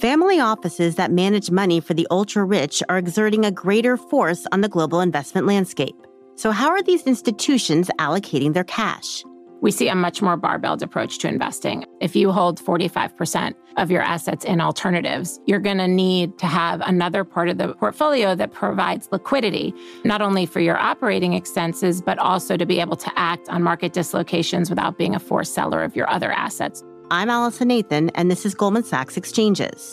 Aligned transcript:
Family 0.00 0.38
offices 0.38 0.94
that 0.94 1.10
manage 1.10 1.50
money 1.50 1.80
for 1.80 1.92
the 1.92 2.06
ultra 2.08 2.44
rich 2.44 2.84
are 2.88 2.98
exerting 2.98 3.44
a 3.44 3.50
greater 3.50 3.96
force 3.96 4.46
on 4.52 4.60
the 4.60 4.68
global 4.68 5.00
investment 5.00 5.44
landscape. 5.44 5.96
So, 6.36 6.52
how 6.52 6.68
are 6.68 6.82
these 6.82 7.02
institutions 7.02 7.90
allocating 7.98 8.54
their 8.54 8.62
cash? 8.62 9.24
We 9.60 9.72
see 9.72 9.88
a 9.88 9.96
much 9.96 10.22
more 10.22 10.36
barbelled 10.36 10.82
approach 10.82 11.18
to 11.18 11.28
investing. 11.28 11.84
If 12.00 12.14
you 12.14 12.30
hold 12.30 12.60
45% 12.60 13.54
of 13.76 13.90
your 13.90 14.02
assets 14.02 14.44
in 14.44 14.60
alternatives, 14.60 15.40
you're 15.46 15.58
going 15.58 15.78
to 15.78 15.88
need 15.88 16.38
to 16.38 16.46
have 16.46 16.80
another 16.82 17.24
part 17.24 17.48
of 17.48 17.58
the 17.58 17.74
portfolio 17.74 18.36
that 18.36 18.52
provides 18.52 19.08
liquidity, 19.10 19.74
not 20.04 20.22
only 20.22 20.46
for 20.46 20.60
your 20.60 20.78
operating 20.78 21.32
expenses, 21.32 22.00
but 22.00 22.20
also 22.20 22.56
to 22.56 22.64
be 22.64 22.78
able 22.78 22.96
to 22.96 23.10
act 23.16 23.48
on 23.48 23.64
market 23.64 23.94
dislocations 23.94 24.70
without 24.70 24.96
being 24.96 25.16
a 25.16 25.20
forced 25.20 25.54
seller 25.54 25.82
of 25.82 25.96
your 25.96 26.08
other 26.08 26.30
assets. 26.30 26.84
I'm 27.10 27.30
Allison 27.30 27.68
Nathan, 27.68 28.10
and 28.10 28.30
this 28.30 28.44
is 28.44 28.54
Goldman 28.54 28.84
Sachs 28.84 29.16
Exchanges. 29.16 29.92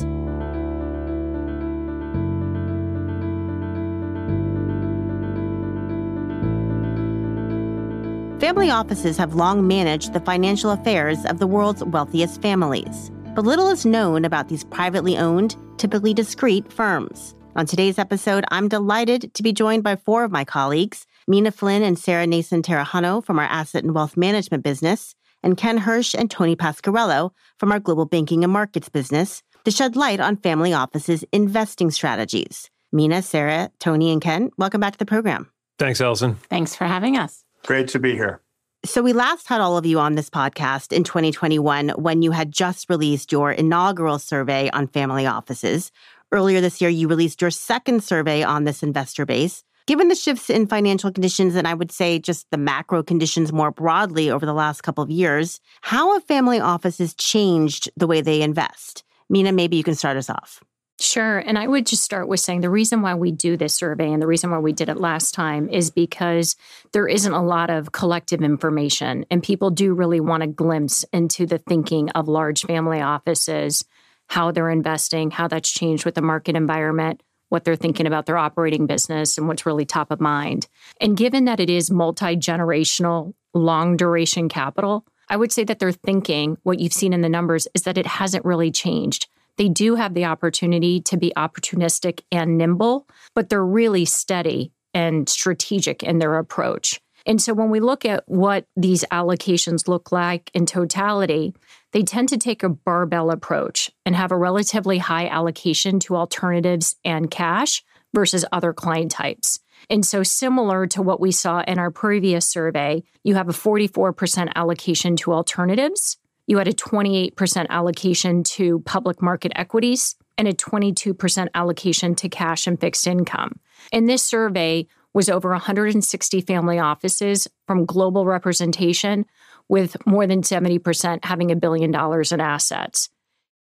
Family 8.42 8.70
offices 8.70 9.16
have 9.16 9.34
long 9.34 9.66
managed 9.66 10.12
the 10.12 10.20
financial 10.20 10.72
affairs 10.72 11.24
of 11.24 11.40
the 11.40 11.48
world's 11.48 11.86
wealthiest 11.86 12.42
families. 12.42 13.12
But 13.34 13.46
little 13.46 13.70
is 13.70 13.86
known 13.86 14.26
about 14.26 14.50
these 14.50 14.66
privately 14.66 15.18
owned, 15.18 15.56
typically 15.78 16.14
discreet 16.14 16.70
firms. 16.70 17.34
On 17.56 17.66
today's 17.66 17.98
episode, 17.98 18.44
I'm 18.52 18.68
delighted 18.68 19.34
to 19.36 19.42
be 19.42 19.54
joined 19.54 19.84
by 19.84 19.96
four 19.96 20.26
of 20.26 20.32
my 20.32 20.44
colleagues 20.44 21.08
Meena 21.30 21.54
Flynn 21.54 21.82
and 21.82 21.98
Sara 21.98 22.28
Naison-Tarajano 22.28 23.24
from 23.24 23.40
our 23.40 23.46
asset 23.46 23.86
and 23.86 23.96
wealth 23.96 24.18
management 24.18 24.64
business, 24.64 25.16
and 25.46 25.56
Ken 25.56 25.78
Hirsch 25.78 26.16
and 26.16 26.30
Tony 26.30 26.56
Pasquariello 26.56 27.30
from 27.60 27.72
our 27.72 27.80
global 27.80 28.06
banking 28.06 28.44
and 28.44 28.52
markets 28.52 28.90
business 28.90 29.44
to 29.64 29.72
shed 29.72 29.96
light 29.96 30.20
on 30.20 30.36
family 30.38 30.74
offices' 30.74 31.24
investing 31.32 31.92
strategies. 31.92 32.70
Meena, 32.94 33.24
Sara, 33.24 33.70
Tony, 33.80 34.12
and 34.12 34.22
Ken, 34.22 34.50
welcome 34.58 34.82
back 34.82 34.94
to 34.94 35.00
the 35.00 35.06
program. 35.06 35.50
Thanks, 35.78 36.02
Allison. 36.02 36.36
Thanks 36.50 36.76
for 36.76 36.86
having 36.86 37.18
us. 37.18 37.44
Great 37.64 37.88
to 37.90 38.00
be 38.00 38.14
here. 38.14 38.42
So, 38.84 39.02
we 39.02 39.14
last 39.14 39.48
had 39.48 39.62
all 39.62 39.78
of 39.78 39.86
you 39.86 40.00
on 40.00 40.16
this 40.16 40.30
podcast 40.30 40.94
in 40.94 41.04
2021 41.04 41.90
when 41.90 42.22
you 42.22 42.32
had 42.32 42.52
just 42.52 42.90
released 42.90 43.32
your 43.32 43.52
inaugural 43.52 44.20
survey 44.20 44.70
on 44.72 44.88
family 44.88 45.26
offices. 45.26 45.92
Earlier 46.32 46.62
this 46.62 46.82
year, 46.82 46.90
you 46.90 47.08
released 47.08 47.42
your 47.42 47.52
second 47.52 48.04
survey 48.04 48.44
on 48.44 48.64
this 48.64 48.84
investor 48.84 49.26
base. 49.26 49.64
Given 49.88 50.08
the 50.08 50.16
shifts 50.16 50.50
in 50.50 50.66
financial 50.66 51.12
conditions, 51.12 51.54
and 51.56 51.68
I 51.68 51.76
would 51.76 51.92
say 51.92 52.18
just 52.18 52.50
the 52.50 52.58
macro 52.58 53.04
conditions 53.04 53.54
more 53.54 53.70
broadly 53.70 54.32
over 54.32 54.44
the 54.44 54.54
last 54.54 54.82
couple 54.82 55.04
of 55.04 55.12
years, 55.12 55.60
how 55.82 56.14
have 56.14 56.24
family 56.24 56.60
offices 56.60 57.14
changed 57.14 57.92
the 57.96 58.08
way 58.08 58.22
they 58.22 58.42
invest? 58.42 59.04
Meena, 59.32 59.54
maybe 59.54 59.78
you 59.78 59.84
can 59.84 59.94
start 59.94 60.18
us 60.18 60.28
off. 60.28 60.64
Sure. 61.00 61.38
And 61.38 61.60
I 61.60 61.68
would 61.68 61.86
just 61.86 62.04
start 62.04 62.28
with 62.28 62.40
saying 62.40 62.62
the 62.62 62.70
reason 62.70 63.04
why 63.04 63.14
we 63.14 63.32
do 63.32 63.58
this 63.58 63.76
survey 63.76 64.12
and 64.12 64.22
the 64.22 64.28
reason 64.28 64.50
why 64.50 64.60
we 64.60 64.74
did 64.74 64.90
it 64.90 64.98
last 64.98 65.34
time 65.34 65.70
is 65.70 65.92
because 65.92 66.56
there 66.94 67.08
isn't 67.08 67.34
a 67.34 67.44
lot 67.44 67.70
of 67.70 67.92
collective 67.92 68.42
information, 68.42 69.26
and 69.30 69.44
people 69.44 69.70
do 69.70 69.94
really 69.94 70.20
want 70.20 70.42
a 70.42 70.48
glimpse 70.48 71.06
into 71.14 71.46
the 71.46 71.60
thinking 71.60 72.10
of 72.12 72.28
large 72.28 72.62
family 72.62 73.02
offices, 73.02 73.86
how 74.30 74.52
they're 74.52 74.72
investing, 74.72 75.30
how 75.30 75.48
that's 75.48 75.70
changed 75.70 76.06
with 76.06 76.16
the 76.16 76.22
market 76.24 76.56
environment, 76.56 77.22
what 77.56 77.64
they're 77.64 77.78
thinking 77.78 78.06
about 78.06 78.26
their 78.26 78.38
operating 78.38 78.86
business 78.86 79.38
and 79.38 79.48
what's 79.48 79.66
really 79.66 79.86
top 79.86 80.12
of 80.12 80.20
mind. 80.20 80.68
And 81.00 81.16
given 81.16 81.46
that 81.46 81.62
it 81.62 81.70
is 81.70 81.90
multi 81.90 82.36
generational, 82.36 83.34
long 83.54 83.96
duration 83.96 84.50
capital, 84.50 85.06
I 85.30 85.38
would 85.38 85.54
say 85.54 85.64
that 85.64 85.80
they're 85.80 85.94
thinking 85.94 86.58
what 86.64 86.82
you've 86.82 86.92
seen 86.92 87.14
in 87.14 87.22
the 87.22 87.30
numbers 87.30 87.66
is 87.74 87.84
that 87.84 87.98
it 87.98 88.08
hasn't 88.08 88.44
really 88.44 88.72
changed. 88.72 89.30
They 89.56 89.70
do 89.70 89.96
have 89.96 90.16
the 90.16 90.26
opportunity 90.26 91.00
to 91.04 91.16
be 91.16 91.32
opportunistic 91.38 92.24
and 92.30 92.58
nimble, 92.58 93.08
but 93.34 93.48
they're 93.48 93.66
really 93.66 94.04
steady 94.04 94.74
and 94.94 95.30
strategic 95.30 96.04
in 96.04 96.20
their 96.20 96.38
approach. 96.38 97.00
And 97.26 97.42
so 97.42 97.54
when 97.54 97.70
we 97.70 97.80
look 97.80 98.04
at 98.04 98.26
what 98.28 98.66
these 98.76 99.06
allocations 99.14 99.88
look 99.88 100.12
like 100.12 100.52
in 100.54 100.66
totality, 100.66 101.56
they 101.96 102.04
tend 102.04 102.28
to 102.28 102.38
take 102.38 102.62
a 102.62 102.68
barbell 102.68 103.32
approach 103.32 103.90
and 104.06 104.18
have 104.18 104.34
a 104.34 104.38
relatively 104.38 104.98
high 104.98 105.30
allocation 105.30 105.98
to 105.98 106.18
alternatives 106.18 106.98
and 107.06 107.32
cash 107.32 107.86
versus 108.14 108.44
other 108.52 108.74
client 108.74 109.12
types. 109.12 109.62
And 109.90 110.06
so, 110.06 110.22
similar 110.22 110.88
to 110.88 111.02
what 111.02 111.22
we 111.22 111.32
saw 111.32 111.64
in 111.66 111.80
our 111.80 111.92
previous 111.92 112.50
survey, 112.50 113.04
you 113.24 113.36
have 113.36 113.48
a 113.48 113.54
44% 113.54 114.52
allocation 114.56 115.16
to 115.16 115.32
alternatives, 115.32 116.18
you 116.48 116.58
had 116.58 116.68
a 116.68 116.74
28% 116.74 117.68
allocation 117.70 118.44
to 118.44 118.82
public 118.82 119.22
market 119.22 119.54
equities, 119.56 120.18
and 120.38 120.50
a 120.50 120.54
22% 120.54 121.48
allocation 121.56 122.14
to 122.16 122.28
cash 122.28 122.68
and 122.68 122.78
fixed 122.78 123.08
income. 123.08 123.58
In 123.94 124.06
this 124.06 124.22
survey, 124.22 124.88
was 125.16 125.30
over 125.30 125.50
160 125.50 126.42
family 126.42 126.78
offices 126.78 127.48
from 127.66 127.86
global 127.86 128.26
representation, 128.26 129.26
with 129.70 129.98
more 130.06 130.28
than 130.28 130.42
70% 130.42 131.26
having 131.26 131.52
a 131.52 131.56
billion 131.56 131.90
dollars 131.90 132.32
in 132.32 132.40
assets. 132.40 133.10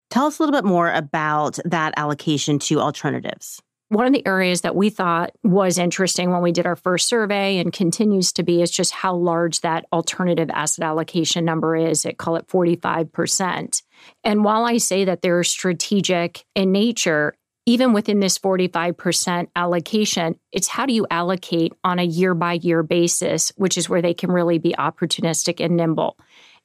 Tell 0.10 0.26
us 0.26 0.40
a 0.40 0.42
little 0.42 0.60
bit 0.60 0.66
more 0.66 0.92
about 0.92 1.60
that 1.66 1.94
allocation 1.98 2.58
to 2.60 2.80
alternatives. 2.80 3.62
One 3.90 4.08
of 4.08 4.14
the 4.14 4.26
areas 4.26 4.62
that 4.62 4.76
we 4.76 4.90
thought 4.90 5.32
was 5.44 5.78
interesting 5.78 6.32
when 6.32 6.42
we 6.42 6.52
did 6.52 6.66
our 6.66 6.76
first 6.76 7.08
survey 7.08 7.60
and 7.60 7.72
continues 7.72 8.32
to 8.34 8.44
be 8.44 8.62
is 8.62 8.72
just 8.72 8.92
how 8.92 9.14
large 9.14 9.62
that 9.62 9.86
alternative 9.94 10.50
asset 10.50 10.84
allocation 10.84 11.46
number 11.46 11.76
is. 11.76 12.06
It 12.06 12.18
call 12.18 12.38
it 12.38 12.48
45%. 12.48 13.84
And 14.24 14.44
while 14.44 14.66
I 14.66 14.78
say 14.78 15.06
that 15.06 15.22
they're 15.22 15.44
strategic 15.44 16.46
in 16.56 16.72
nature, 16.72 17.36
even 17.66 17.94
within 17.94 18.20
this 18.20 18.38
45% 18.38 19.48
allocation, 19.56 20.38
it's 20.52 20.68
how 20.68 20.86
do 20.86 20.94
you 20.94 21.08
allocate 21.10 21.74
on 21.84 22.00
a 22.00 22.04
year 22.04 22.34
by 22.34 22.54
year 22.54 22.84
basis, 22.84 23.52
which 23.56 23.78
is 23.78 23.88
where 23.88 24.02
they 24.02 24.14
can 24.14 24.32
really 24.32 24.58
be 24.58 24.76
opportunistic 24.78 25.64
and 25.64 25.78
nimble. 25.78 26.18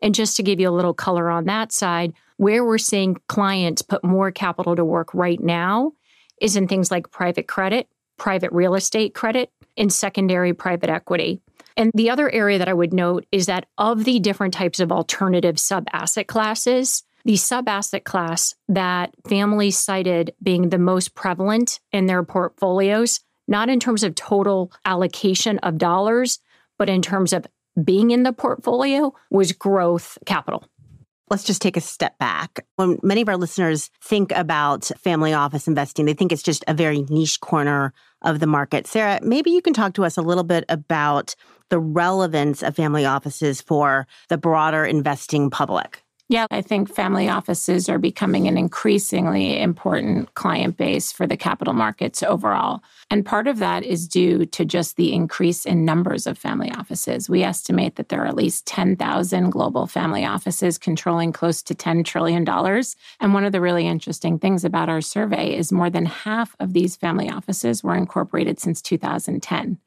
And 0.02 0.14
just 0.14 0.36
to 0.36 0.42
give 0.42 0.60
you 0.60 0.68
a 0.68 0.70
little 0.70 0.94
color 0.94 1.30
on 1.30 1.44
that 1.44 1.72
side, 1.72 2.14
where 2.36 2.64
we're 2.64 2.78
seeing 2.78 3.16
clients 3.28 3.82
put 3.82 4.04
more 4.04 4.30
capital 4.30 4.76
to 4.76 4.84
work 4.84 5.12
right 5.14 5.40
now 5.40 5.92
is 6.40 6.56
in 6.56 6.68
things 6.68 6.90
like 6.90 7.10
private 7.10 7.48
credit, 7.48 7.88
private 8.16 8.52
real 8.52 8.74
estate 8.74 9.14
credit, 9.14 9.50
and 9.76 9.92
secondary 9.92 10.54
private 10.54 10.90
equity. 10.90 11.40
And 11.76 11.92
the 11.94 12.10
other 12.10 12.30
area 12.30 12.58
that 12.58 12.68
I 12.68 12.74
would 12.74 12.92
note 12.92 13.24
is 13.30 13.46
that 13.46 13.66
of 13.76 14.04
the 14.04 14.18
different 14.18 14.54
types 14.54 14.80
of 14.80 14.90
alternative 14.90 15.58
sub 15.60 15.86
asset 15.92 16.26
classes, 16.26 17.04
the 17.24 17.36
sub 17.36 17.68
asset 17.68 18.04
class 18.04 18.54
that 18.68 19.14
families 19.28 19.78
cited 19.78 20.34
being 20.42 20.68
the 20.68 20.78
most 20.78 21.14
prevalent 21.14 21.80
in 21.92 22.06
their 22.06 22.22
portfolios, 22.22 23.20
not 23.46 23.68
in 23.68 23.80
terms 23.80 24.02
of 24.02 24.14
total 24.14 24.72
allocation 24.84 25.58
of 25.58 25.78
dollars, 25.78 26.38
but 26.78 26.88
in 26.88 27.02
terms 27.02 27.32
of 27.32 27.46
being 27.82 28.10
in 28.10 28.22
the 28.22 28.32
portfolio, 28.32 29.12
was 29.30 29.52
growth 29.52 30.18
capital. 30.26 30.64
Let's 31.30 31.44
just 31.44 31.60
take 31.60 31.76
a 31.76 31.80
step 31.82 32.18
back. 32.18 32.64
When 32.76 32.98
many 33.02 33.20
of 33.20 33.28
our 33.28 33.36
listeners 33.36 33.90
think 34.02 34.32
about 34.32 34.90
family 34.98 35.34
office 35.34 35.68
investing, 35.68 36.06
they 36.06 36.14
think 36.14 36.32
it's 36.32 36.42
just 36.42 36.64
a 36.66 36.72
very 36.72 37.02
niche 37.02 37.40
corner 37.40 37.92
of 38.22 38.40
the 38.40 38.46
market. 38.46 38.86
Sara, 38.86 39.20
maybe 39.22 39.50
you 39.50 39.60
can 39.60 39.74
talk 39.74 39.92
to 39.94 40.04
us 40.04 40.16
a 40.16 40.22
little 40.22 40.44
bit 40.44 40.64
about 40.68 41.34
the 41.68 41.78
relevance 41.78 42.62
of 42.62 42.76
family 42.76 43.04
offices 43.04 43.60
for 43.60 44.06
the 44.28 44.38
broader 44.38 44.84
investing 44.84 45.50
public. 45.50 46.02
Yeah, 46.30 46.46
I 46.50 46.60
think 46.60 46.94
family 46.94 47.26
offices 47.30 47.88
are 47.88 47.98
becoming 47.98 48.48
an 48.48 48.58
increasingly 48.58 49.58
important 49.62 50.34
client 50.34 50.76
base 50.76 51.10
for 51.10 51.26
the 51.26 51.38
capital 51.38 51.72
markets 51.72 52.22
overall. 52.22 52.82
And 53.08 53.24
part 53.24 53.46
of 53.46 53.60
that 53.60 53.82
is 53.82 54.06
due 54.06 54.44
to 54.44 54.66
just 54.66 54.96
the 54.96 55.14
increase 55.14 55.64
in 55.64 55.86
numbers 55.86 56.26
of 56.26 56.36
family 56.36 56.70
offices. 56.70 57.30
We 57.30 57.42
estimate 57.42 57.96
that 57.96 58.10
there 58.10 58.22
are 58.22 58.26
at 58.26 58.36
least 58.36 58.66
10,000 58.66 59.48
global 59.48 59.86
family 59.86 60.26
offices 60.26 60.76
controlling 60.76 61.32
close 61.32 61.62
to 61.62 61.74
$10 61.74 62.04
trillion. 62.04 62.46
And 63.20 63.32
one 63.32 63.46
of 63.46 63.52
the 63.52 63.62
really 63.62 63.86
interesting 63.86 64.38
things 64.38 64.66
about 64.66 64.90
our 64.90 65.00
survey 65.00 65.56
is 65.56 65.72
more 65.72 65.88
than 65.88 66.04
half 66.04 66.54
of 66.60 66.74
these 66.74 66.94
family 66.94 67.30
offices 67.30 67.82
were 67.82 67.96
incorporated 67.96 68.60
since 68.60 68.82
2010. 68.82 69.78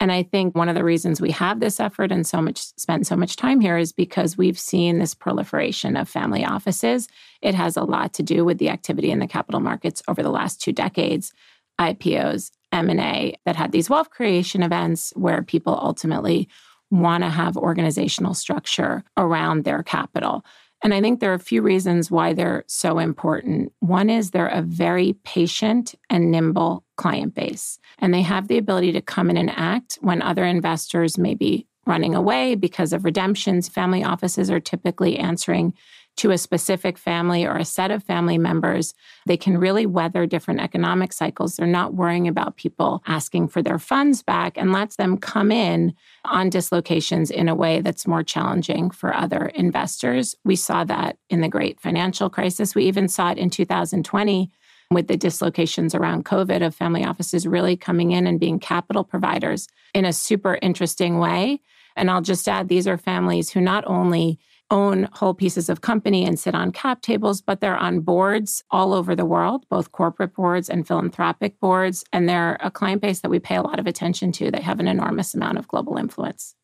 And 0.00 0.10
I 0.10 0.24
think 0.24 0.54
one 0.54 0.68
of 0.68 0.74
the 0.74 0.84
reasons 0.84 1.20
we 1.20 1.30
have 1.30 1.60
this 1.60 1.80
effort 1.80 2.10
and 2.10 2.26
so 2.26 2.42
much 2.42 2.58
spent 2.58 3.06
so 3.06 3.16
much 3.16 3.36
time 3.36 3.60
here 3.60 3.78
is 3.78 3.92
because 3.92 4.36
we've 4.36 4.58
seen 4.58 4.98
this 4.98 5.14
proliferation 5.14 5.96
of 5.96 6.08
family 6.08 6.44
offices. 6.44 7.08
It 7.40 7.54
has 7.54 7.76
a 7.76 7.84
lot 7.84 8.12
to 8.14 8.22
do 8.22 8.44
with 8.44 8.58
the 8.58 8.70
activity 8.70 9.10
in 9.10 9.20
the 9.20 9.26
capital 9.26 9.60
markets 9.60 10.02
over 10.08 10.22
the 10.22 10.30
last 10.30 10.60
two 10.60 10.72
decades, 10.72 11.32
IPOs, 11.80 12.50
M&A 12.72 13.34
that 13.46 13.56
had 13.56 13.72
these 13.72 13.88
wealth 13.88 14.10
creation 14.10 14.62
events 14.62 15.12
where 15.14 15.42
people 15.42 15.78
ultimately 15.80 16.48
want 16.90 17.22
to 17.22 17.30
have 17.30 17.56
organizational 17.56 18.34
structure 18.34 19.04
around 19.16 19.64
their 19.64 19.82
capital. 19.82 20.44
And 20.82 20.92
I 20.92 21.00
think 21.00 21.20
there 21.20 21.30
are 21.30 21.34
a 21.34 21.38
few 21.38 21.62
reasons 21.62 22.10
why 22.10 22.34
they're 22.34 22.64
so 22.66 22.98
important. 22.98 23.72
One 23.80 24.10
is 24.10 24.30
they're 24.30 24.46
a 24.46 24.60
very 24.60 25.14
patient 25.24 25.94
and 26.10 26.30
nimble 26.30 26.83
client 26.96 27.34
base, 27.34 27.78
and 27.98 28.12
they 28.12 28.22
have 28.22 28.48
the 28.48 28.58
ability 28.58 28.92
to 28.92 29.00
come 29.00 29.30
in 29.30 29.36
and 29.36 29.50
act 29.50 29.98
when 30.00 30.22
other 30.22 30.44
investors 30.44 31.18
may 31.18 31.34
be 31.34 31.66
running 31.86 32.14
away 32.14 32.54
because 32.54 32.92
of 32.92 33.04
redemptions. 33.04 33.68
Family 33.68 34.02
offices 34.02 34.50
are 34.50 34.60
typically 34.60 35.18
answering 35.18 35.74
to 36.16 36.30
a 36.30 36.38
specific 36.38 36.96
family 36.96 37.44
or 37.44 37.56
a 37.56 37.64
set 37.64 37.90
of 37.90 38.04
family 38.04 38.38
members, 38.38 38.94
they 39.26 39.36
can 39.36 39.58
really 39.58 39.84
weather 39.84 40.26
different 40.26 40.60
economic 40.60 41.12
cycles. 41.12 41.56
They're 41.56 41.66
not 41.66 41.94
worrying 41.94 42.28
about 42.28 42.56
people 42.56 43.02
asking 43.06 43.48
for 43.48 43.62
their 43.62 43.78
funds 43.78 44.22
back 44.22 44.56
and 44.56 44.72
lets 44.72 44.96
them 44.96 45.16
come 45.16 45.50
in 45.50 45.94
on 46.24 46.50
dislocations 46.50 47.30
in 47.30 47.48
a 47.48 47.54
way 47.54 47.80
that's 47.80 48.06
more 48.06 48.22
challenging 48.22 48.90
for 48.90 49.14
other 49.14 49.46
investors. 49.46 50.36
We 50.44 50.56
saw 50.56 50.84
that 50.84 51.16
in 51.30 51.40
the 51.40 51.48
great 51.48 51.80
financial 51.80 52.30
crisis. 52.30 52.74
We 52.74 52.84
even 52.84 53.08
saw 53.08 53.32
it 53.32 53.38
in 53.38 53.50
2020 53.50 54.50
with 54.90 55.08
the 55.08 55.16
dislocations 55.16 55.94
around 55.94 56.24
COVID 56.24 56.64
of 56.64 56.74
family 56.74 57.04
offices 57.04 57.46
really 57.46 57.76
coming 57.76 58.12
in 58.12 58.26
and 58.26 58.40
being 58.40 58.58
capital 58.58 59.04
providers 59.04 59.68
in 59.94 60.04
a 60.04 60.12
super 60.12 60.58
interesting 60.62 61.18
way. 61.18 61.60
And 61.96 62.10
I'll 62.10 62.22
just 62.22 62.48
add 62.48 62.68
these 62.68 62.88
are 62.88 62.98
families 62.98 63.50
who 63.50 63.60
not 63.60 63.84
only 63.86 64.38
own 64.70 65.08
whole 65.12 65.34
pieces 65.34 65.68
of 65.68 65.82
company 65.82 66.24
and 66.24 66.38
sit 66.38 66.54
on 66.54 66.72
cap 66.72 67.02
tables, 67.02 67.40
but 67.40 67.60
they're 67.60 67.76
on 67.76 68.00
boards 68.00 68.62
all 68.70 68.92
over 68.92 69.14
the 69.14 69.24
world, 69.24 69.64
both 69.68 69.92
corporate 69.92 70.34
boards 70.34 70.68
and 70.68 70.86
philanthropic 70.86 71.60
boards. 71.60 72.04
And 72.12 72.28
they're 72.28 72.56
a 72.60 72.70
client 72.70 73.02
base 73.02 73.20
that 73.20 73.30
we 73.30 73.38
pay 73.38 73.56
a 73.56 73.62
lot 73.62 73.78
of 73.78 73.86
attention 73.86 74.32
to. 74.32 74.50
They 74.50 74.62
have 74.62 74.80
an 74.80 74.88
enormous 74.88 75.34
amount 75.34 75.58
of 75.58 75.68
global 75.68 75.96
influence. 75.96 76.54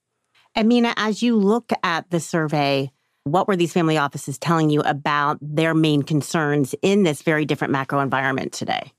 Amina, 0.57 0.95
as 0.97 1.23
you 1.23 1.37
look 1.37 1.71
at 1.83 2.11
the 2.11 2.21
survey, 2.21 2.91
what 3.25 3.49
were 3.49 3.57
these 3.57 3.73
family 3.73 3.99
offices 3.99 4.39
telling 4.39 4.71
you 4.71 4.81
about 4.81 5.39
their 5.41 5.75
main 5.75 6.03
concerns 6.03 6.75
in 6.83 7.03
this 7.03 7.23
very 7.23 7.45
different 7.45 7.73
macro 7.73 8.01
environment 8.01 8.53
today? 8.53 8.93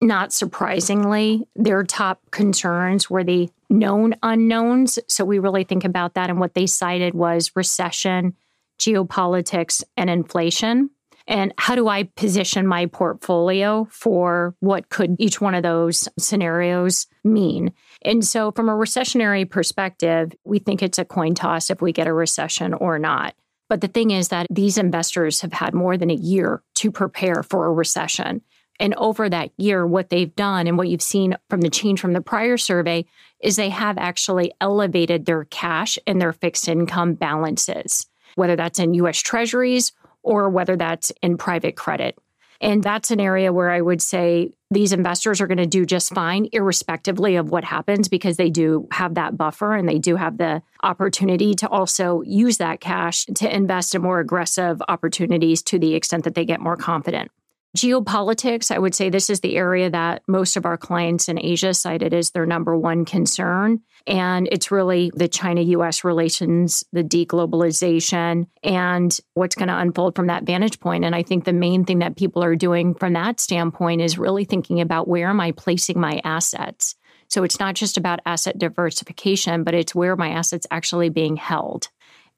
Not 0.00 0.32
surprisingly, 0.32 1.46
their 1.56 1.82
top 1.82 2.20
concerns 2.30 3.08
were 3.08 3.24
the 3.24 3.48
known 3.70 4.14
unknowns. 4.22 4.98
So 5.08 5.24
we 5.24 5.38
really 5.38 5.64
think 5.64 5.84
about 5.84 6.14
that. 6.14 6.30
And 6.30 6.38
what 6.38 6.54
they 6.54 6.66
cited 6.66 7.14
was 7.14 7.52
recession, 7.56 8.34
geopolitics, 8.78 9.82
and 9.96 10.10
inflation. 10.10 10.90
And 11.26 11.54
how 11.56 11.74
do 11.74 11.88
I 11.88 12.02
position 12.02 12.66
my 12.66 12.84
portfolio 12.84 13.88
for 13.90 14.54
what 14.60 14.90
could 14.90 15.16
each 15.18 15.40
one 15.40 15.54
of 15.54 15.62
those 15.62 16.06
scenarios 16.18 17.06
mean? 17.24 17.72
And 18.02 18.22
so, 18.22 18.52
from 18.52 18.68
a 18.68 18.72
recessionary 18.72 19.48
perspective, 19.48 20.32
we 20.44 20.58
think 20.58 20.82
it's 20.82 20.98
a 20.98 21.04
coin 21.04 21.34
toss 21.34 21.70
if 21.70 21.80
we 21.80 21.92
get 21.92 22.06
a 22.06 22.12
recession 22.12 22.74
or 22.74 22.98
not. 22.98 23.34
But 23.74 23.80
the 23.80 23.88
thing 23.88 24.12
is 24.12 24.28
that 24.28 24.46
these 24.50 24.78
investors 24.78 25.40
have 25.40 25.52
had 25.52 25.74
more 25.74 25.96
than 25.96 26.08
a 26.08 26.14
year 26.14 26.62
to 26.76 26.92
prepare 26.92 27.42
for 27.42 27.66
a 27.66 27.72
recession. 27.72 28.40
And 28.78 28.94
over 28.94 29.28
that 29.28 29.50
year, 29.56 29.84
what 29.84 30.10
they've 30.10 30.32
done 30.36 30.68
and 30.68 30.78
what 30.78 30.86
you've 30.86 31.02
seen 31.02 31.36
from 31.50 31.60
the 31.60 31.70
change 31.70 31.98
from 31.98 32.12
the 32.12 32.20
prior 32.20 32.56
survey 32.56 33.04
is 33.40 33.56
they 33.56 33.70
have 33.70 33.98
actually 33.98 34.52
elevated 34.60 35.26
their 35.26 35.46
cash 35.46 35.98
and 36.06 36.22
their 36.22 36.32
fixed 36.32 36.68
income 36.68 37.14
balances, 37.14 38.06
whether 38.36 38.54
that's 38.54 38.78
in 38.78 38.94
US 38.94 39.18
treasuries 39.18 39.90
or 40.22 40.48
whether 40.48 40.76
that's 40.76 41.10
in 41.20 41.36
private 41.36 41.74
credit. 41.74 42.16
And 42.64 42.82
that's 42.82 43.10
an 43.10 43.20
area 43.20 43.52
where 43.52 43.70
I 43.70 43.82
would 43.82 44.00
say 44.00 44.50
these 44.70 44.92
investors 44.92 45.40
are 45.42 45.46
going 45.46 45.58
to 45.58 45.66
do 45.66 45.84
just 45.84 46.14
fine, 46.14 46.48
irrespectively 46.50 47.36
of 47.36 47.50
what 47.50 47.62
happens, 47.62 48.08
because 48.08 48.38
they 48.38 48.48
do 48.48 48.88
have 48.90 49.14
that 49.14 49.36
buffer 49.36 49.74
and 49.74 49.86
they 49.86 49.98
do 49.98 50.16
have 50.16 50.38
the 50.38 50.62
opportunity 50.82 51.54
to 51.56 51.68
also 51.68 52.22
use 52.22 52.56
that 52.56 52.80
cash 52.80 53.26
to 53.26 53.54
invest 53.54 53.94
in 53.94 54.00
more 54.00 54.18
aggressive 54.18 54.80
opportunities 54.88 55.62
to 55.64 55.78
the 55.78 55.94
extent 55.94 56.24
that 56.24 56.34
they 56.34 56.46
get 56.46 56.58
more 56.58 56.76
confident. 56.76 57.30
Geopolitics, 57.76 58.70
I 58.70 58.78
would 58.78 58.94
say 58.94 59.10
this 59.10 59.28
is 59.28 59.40
the 59.40 59.56
area 59.56 59.90
that 59.90 60.22
most 60.28 60.56
of 60.56 60.64
our 60.64 60.76
clients 60.76 61.28
in 61.28 61.44
Asia 61.44 61.74
cited 61.74 62.14
as 62.14 62.30
their 62.30 62.46
number 62.46 62.78
one 62.78 63.04
concern. 63.04 63.80
And 64.06 64.48
it's 64.52 64.70
really 64.70 65.10
the 65.14 65.26
China 65.26 65.60
US 65.62 66.04
relations, 66.04 66.84
the 66.92 67.02
deglobalization, 67.02 68.46
and 68.62 69.18
what's 69.32 69.56
going 69.56 69.68
to 69.68 69.78
unfold 69.78 70.14
from 70.14 70.28
that 70.28 70.44
vantage 70.44 70.78
point. 70.78 71.04
And 71.04 71.16
I 71.16 71.24
think 71.24 71.44
the 71.44 71.52
main 71.52 71.84
thing 71.84 71.98
that 71.98 72.16
people 72.16 72.44
are 72.44 72.54
doing 72.54 72.94
from 72.94 73.14
that 73.14 73.40
standpoint 73.40 74.02
is 74.02 74.18
really 74.18 74.44
thinking 74.44 74.80
about 74.80 75.08
where 75.08 75.28
am 75.28 75.40
I 75.40 75.50
placing 75.50 75.98
my 75.98 76.20
assets? 76.22 76.94
So 77.28 77.42
it's 77.42 77.58
not 77.58 77.74
just 77.74 77.96
about 77.96 78.20
asset 78.26 78.58
diversification, 78.58 79.64
but 79.64 79.74
it's 79.74 79.94
where 79.94 80.14
my 80.14 80.28
assets 80.28 80.66
actually 80.70 81.08
being 81.08 81.34
held. 81.34 81.88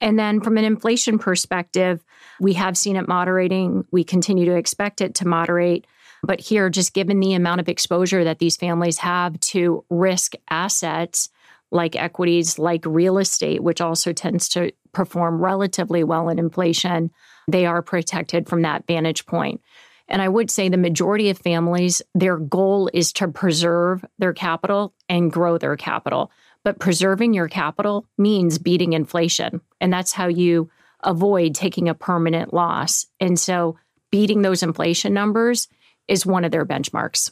And 0.01 0.19
then 0.19 0.41
from 0.41 0.59
an 0.59 0.65
inflation 0.65 1.19
perspective, 1.19 2.05
we 2.41 2.53
have 2.55 2.77
seen 2.77 2.97
it 2.97 3.09
moderating. 3.09 3.85
We 3.91 4.05
continue 4.05 4.45
to 4.47 4.57
expect 4.57 5.01
it 5.01 5.15
to 5.17 5.29
moderate. 5.29 5.87
But 6.23 6.41
here, 6.41 6.69
just 6.71 6.93
given 6.93 7.21
the 7.21 7.35
amount 7.35 7.61
of 7.61 7.69
exposure 7.69 8.25
that 8.25 8.39
these 8.39 8.57
families 8.57 8.99
have 8.99 9.39
to 9.41 9.85
risk 9.89 10.35
assets 10.51 11.31
like 11.71 11.97
equities, 11.97 12.59
like 12.59 12.85
real 12.87 13.19
estate, 13.19 13.63
which 13.63 13.81
also 13.81 14.13
tends 14.13 14.49
to 14.51 14.73
perform 14.93 15.43
relatively 15.43 16.05
well 16.05 16.29
in 16.29 16.39
inflation, 16.39 17.11
they 17.49 17.67
are 17.67 17.83
protected 17.83 18.49
from 18.49 18.63
that 18.63 18.87
vantage 18.87 19.27
point. 19.27 19.61
And 20.09 20.23
I 20.23 20.29
would 20.29 20.51
say 20.51 20.69
the 20.69 20.77
majority 20.77 21.31
of 21.31 21.39
families, 21.39 22.01
their 22.15 22.37
goal 22.37 22.89
is 22.95 23.13
to 23.15 23.29
preserve 23.29 24.05
their 24.19 24.33
capital 24.33 24.95
and 25.09 25.33
grow 25.33 25.59
their 25.59 25.77
capital. 25.77 26.31
But 26.67 26.81
preserving 26.81 27.33
your 27.33 27.47
capital 27.47 28.07
means 28.19 28.59
beating 28.59 28.93
inflation. 28.93 29.61
And 29.81 29.93
that's 29.93 30.11
how 30.11 30.27
you 30.27 30.69
avoid 31.05 31.55
taking 31.55 31.89
a 31.89 31.95
permanent 31.95 32.53
loss. 32.53 33.07
And 33.21 33.39
so 33.39 33.79
beating 34.11 34.43
those 34.43 34.65
inflation 34.65 35.15
numbers 35.15 35.69
is 36.09 36.27
one 36.27 36.45
of 36.45 36.51
their 36.51 36.67
benchmarks. 36.67 37.31